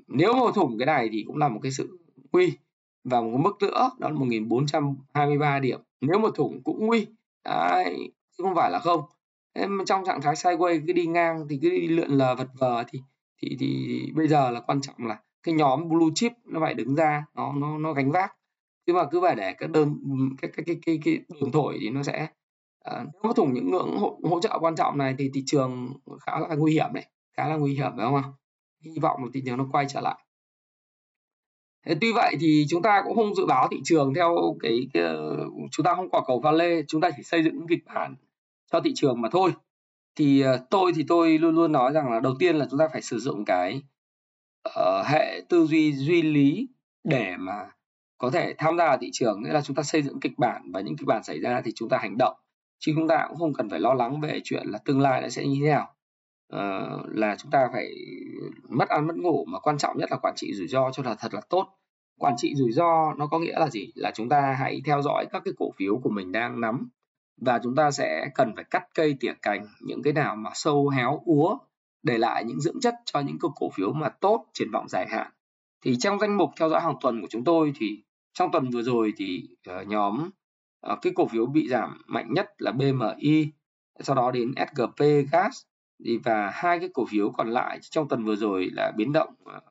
[0.08, 2.00] nếu mà thủng cái này thì cũng là một cái sự
[2.32, 2.58] nguy
[3.04, 5.80] và một mức nữa đó là 1423 điểm.
[6.02, 7.08] Nếu mà thủng cũng nguy
[7.46, 9.02] đấy chứ không phải là không.
[9.54, 12.84] Em trong trạng thái sideways cứ đi ngang thì cứ đi lượn lờ vật vờ
[12.88, 13.00] thì
[13.42, 16.96] thì thì bây giờ là quan trọng là cái nhóm blue chip nó phải đứng
[16.96, 18.36] ra nó nó nó gánh vác.
[18.86, 19.96] Chứ mà cứ phải để các đơn
[20.42, 22.28] cái cái cái cái, cái đường thổi thì nó sẽ
[22.90, 25.94] uh, nếu có thủng những ngưỡng hỗ, hỗ trợ quan trọng này thì thị trường
[26.26, 27.06] khá là nguy hiểm đấy
[27.38, 28.24] khá là nguy hiểm phải không ạ?
[28.86, 30.26] Hy vọng là thị trường nó quay trở lại.
[31.86, 35.04] Thế tuy vậy thì chúng ta cũng không dự báo thị trường theo cái, cái
[35.72, 38.16] chúng ta không quả cầu pha lê, chúng ta chỉ xây dựng kịch bản
[38.72, 39.52] cho thị trường mà thôi.
[40.16, 42.88] Thì ờ, tôi thì tôi luôn luôn nói rằng là đầu tiên là chúng ta
[42.92, 43.82] phải sử dụng cái
[44.70, 46.68] uh, hệ tư duy duy lý
[47.04, 47.72] để mà
[48.18, 49.44] có thể tham gia vào thị trường.
[49.44, 51.72] Nghĩa là chúng ta xây dựng kịch bản và những kịch bản xảy ra thì
[51.76, 52.38] chúng ta hành động
[52.82, 55.30] chứ chúng ta cũng không cần phải lo lắng về chuyện là tương lai nó
[55.30, 55.94] sẽ như thế nào.
[56.54, 57.90] À, là chúng ta phải
[58.70, 61.16] mất ăn mất ngủ mà quan trọng nhất là quản trị rủi ro cho là
[61.16, 61.68] thật là tốt.
[62.20, 63.92] Quản trị rủi ro nó có nghĩa là gì?
[63.96, 66.90] Là chúng ta hãy theo dõi các cái cổ phiếu của mình đang nắm
[67.42, 70.90] và chúng ta sẽ cần phải cắt cây tỉa cành những cái nào mà sâu
[70.90, 71.58] héo úa
[72.04, 75.08] để lại những dưỡng chất cho những cái cổ phiếu mà tốt triển vọng dài
[75.10, 75.32] hạn.
[75.86, 78.04] Thì trong danh mục theo dõi hàng tuần của chúng tôi thì
[78.34, 80.30] trong tuần vừa rồi thì ờ, nhóm
[80.82, 83.52] Ờ, cái cổ phiếu bị giảm mạnh nhất là BMI
[84.00, 85.64] sau đó đến SGP Gas.
[86.24, 89.62] Và hai cái cổ phiếu còn lại trong tuần vừa rồi là biến động ờ,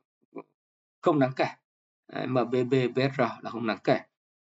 [1.00, 1.46] không đáng kể.
[2.26, 4.00] MBB BR là không đáng kể.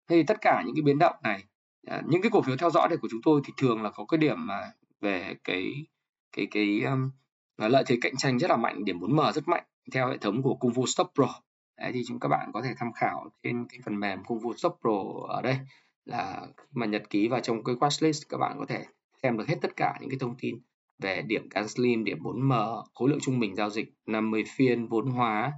[0.08, 1.44] Thì tất cả những cái biến động này
[1.86, 4.04] ờ, những cái cổ phiếu theo dõi này của chúng tôi thì thường là có
[4.04, 5.86] cái điểm mà về cái
[6.32, 7.11] cái cái um,
[7.56, 10.54] lợi thế cạnh tranh rất là mạnh điểm 4M rất mạnh theo hệ thống của
[10.54, 11.28] Kung Fu Stop Pro.
[11.76, 14.52] Đấy, thì chúng các bạn có thể tham khảo trên cái phần mềm Kung Fu
[14.56, 15.58] Stop Pro ở đây
[16.05, 18.84] là mà nhật ký vào trong cái watchlist các bạn có thể
[19.22, 20.59] xem được hết tất cả những cái thông tin
[20.98, 25.53] về điểm Canslim, điểm 4M, khối lượng trung bình giao dịch 50 phiên, vốn hóa,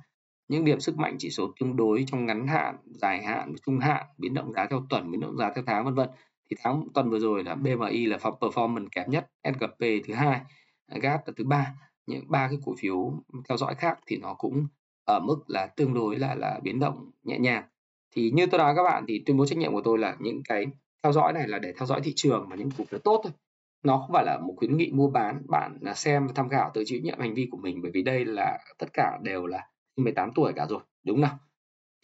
[0.49, 4.07] những điểm sức mạnh chỉ số tương đối trong ngắn hạn, dài hạn, trung hạn,
[4.19, 6.09] biến động giá theo tuần, biến động giá theo tháng vân vân.
[6.51, 10.41] Thì tháng tuần vừa rồi là BMI là performance kém nhất, SGP thứ hai,
[10.89, 11.75] GAP là thứ ba.
[12.07, 13.13] Những ba cái cổ phiếu
[13.49, 14.67] theo dõi khác thì nó cũng
[15.05, 17.65] ở mức là tương đối là là biến động nhẹ nhàng.
[18.13, 20.43] Thì như tôi nói các bạn thì tuyên bố trách nhiệm của tôi là những
[20.49, 20.67] cái
[21.03, 23.33] theo dõi này là để theo dõi thị trường và những cổ phiếu tốt thôi.
[23.85, 26.71] Nó không phải là một khuyến nghị mua bán bạn là xem và tham khảo
[26.75, 29.67] tự chịu nhiệm hành vi của mình bởi vì đây là tất cả đều là
[29.97, 31.39] 18 tuổi cả rồi đúng không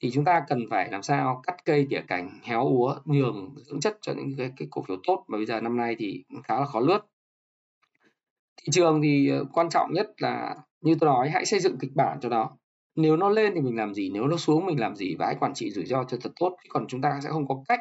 [0.03, 3.81] thì chúng ta cần phải làm sao cắt cây tỉa cành héo úa nhường dưỡng
[3.81, 6.61] chất cho những cái, cái cổ phiếu tốt mà bây giờ năm nay thì khá
[6.61, 6.99] là khó lướt.
[8.57, 11.91] Thị trường thì ờ, quan trọng nhất là như tôi nói hãy xây dựng kịch
[11.95, 12.57] bản cho nó
[12.99, 15.37] nếu nó lên thì mình làm gì, nếu nó xuống mình làm gì và hãy
[15.41, 17.81] quản trị rủi ro cho thật tốt còn chúng ta sẽ không có cách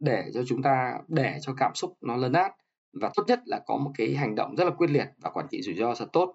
[0.00, 2.52] để cho chúng ta, để cho cảm xúc nó lấn át.
[3.00, 5.46] Và tốt nhất là có một cái hành động rất là quyết liệt và quản
[5.50, 6.34] trị rủi ro thật tốt.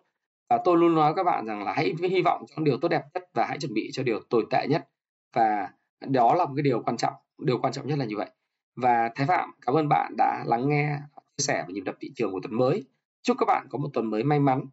[0.50, 3.02] Và tôi luôn nói các bạn rằng là hãy hy vọng cho điều tốt đẹp
[3.14, 4.88] nhất và hãy chuẩn bị cho điều tồi tệ nhất.
[5.36, 5.70] Và
[6.08, 8.30] đó là một cái điều quan trọng, điều quan trọng nhất là như vậy.
[8.76, 12.12] Và thái phạm, cảm ơn bạn đã lắng nghe chia sẻ về nhịp đập thị
[12.16, 12.86] trường của tuần mới.
[13.24, 14.66] Chúc các bạn có một tuần mới may mắn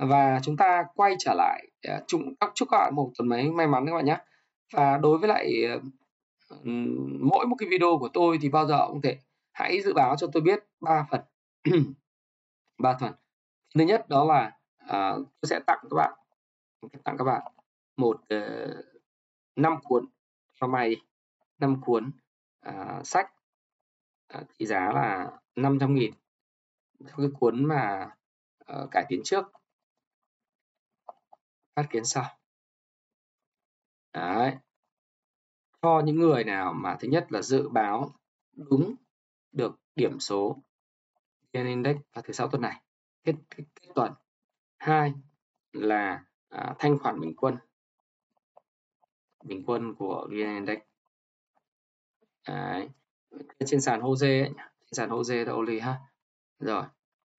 [0.00, 2.00] và chúng ta quay trở lại à,
[2.38, 4.18] à, chúc các bạn một tuần mới may mắn các bạn nhé.
[4.72, 5.76] Và đối với lại à,
[7.20, 9.18] mỗi một cái video của tôi thì bao giờ cũng thể
[9.52, 11.20] hãy dự báo cho tôi biết ba phần
[12.78, 13.12] ba phần.
[13.74, 14.46] Thứ nhất đó là
[14.84, 16.12] uh, tôi sẽ tặng các bạn
[17.04, 17.42] tặng các bạn
[17.96, 18.84] một uh,
[19.56, 20.04] năm cuốn
[20.60, 20.96] cho mày
[21.58, 22.10] năm cuốn
[22.68, 23.32] uh, sách.
[24.38, 26.14] Uh, trị giá là 500 nghìn.
[27.16, 28.10] Cái cuốn mà
[28.72, 29.59] uh, cải tiến trước
[31.80, 32.24] phát kiến sau.
[34.12, 34.56] Đấy.
[35.82, 38.14] Cho những người nào mà thứ nhất là dự báo
[38.52, 38.94] đúng
[39.52, 40.62] được điểm số
[41.52, 42.82] VN Index vào thứ sáu tuần này
[43.24, 44.12] kết, kết, kết tuần
[44.78, 45.12] hai
[45.72, 47.56] là à, thanh khoản bình quân.
[49.44, 50.78] Bình quân của VN Index.
[52.48, 52.88] Đấy.
[53.66, 54.44] trên sàn HOSE
[54.80, 56.00] trên sàn HOSE là Oli ha.
[56.58, 56.84] Rồi.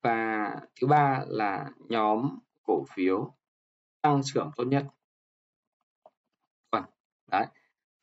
[0.02, 3.34] Và thứ ba là nhóm cổ phiếu
[4.02, 4.86] tăng trưởng tốt nhất.
[6.72, 6.84] Vâng
[7.32, 7.45] đấy.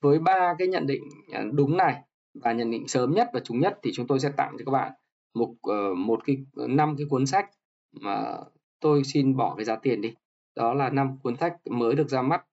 [0.00, 2.02] Với ba cái nhận định à, đúng này
[2.34, 4.72] và nhận định sớm nhất và trúng nhất thì chúng tôi sẽ tặng cho các
[4.72, 4.92] bạn
[5.34, 7.50] một ờ, một cái ờ, năm cái cuốn sách
[7.92, 8.36] mà
[8.80, 10.14] tôi xin bỏ cái giá tiền đi.
[10.54, 12.46] Đó là năm cuốn sách mới được ra mắt.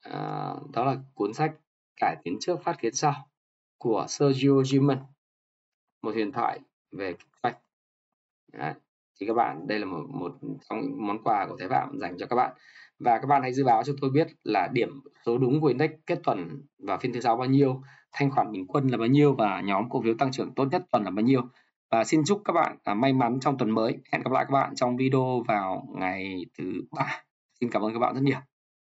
[0.00, 1.54] À, đó là cuốn sách
[1.96, 3.28] cải tiến trước phát kiến sau
[3.78, 4.98] của Sergio Gilman
[6.02, 6.60] một huyền thoại
[6.92, 7.54] về kinh doanh
[9.20, 10.32] thì các bạn, đây là một một
[10.68, 12.52] trong những món quà của Thái Phạm dành cho các bạn.
[12.98, 15.90] Và các bạn hãy dự báo cho tôi biết là điểm số đúng của index
[16.06, 19.34] kết tuần và phiên thứ sáu bao nhiêu, thanh khoản bình quân là bao nhiêu
[19.34, 21.40] và nhóm cổ phiếu tăng trưởng tốt nhất tuần là bao nhiêu.
[21.90, 23.98] Và xin chúc các bạn à, may mắn trong tuần mới.
[24.12, 27.22] Hẹn gặp lại các bạn trong video vào ngày thứ ba.
[27.60, 28.55] Xin cảm ơn các bạn rất nhiều.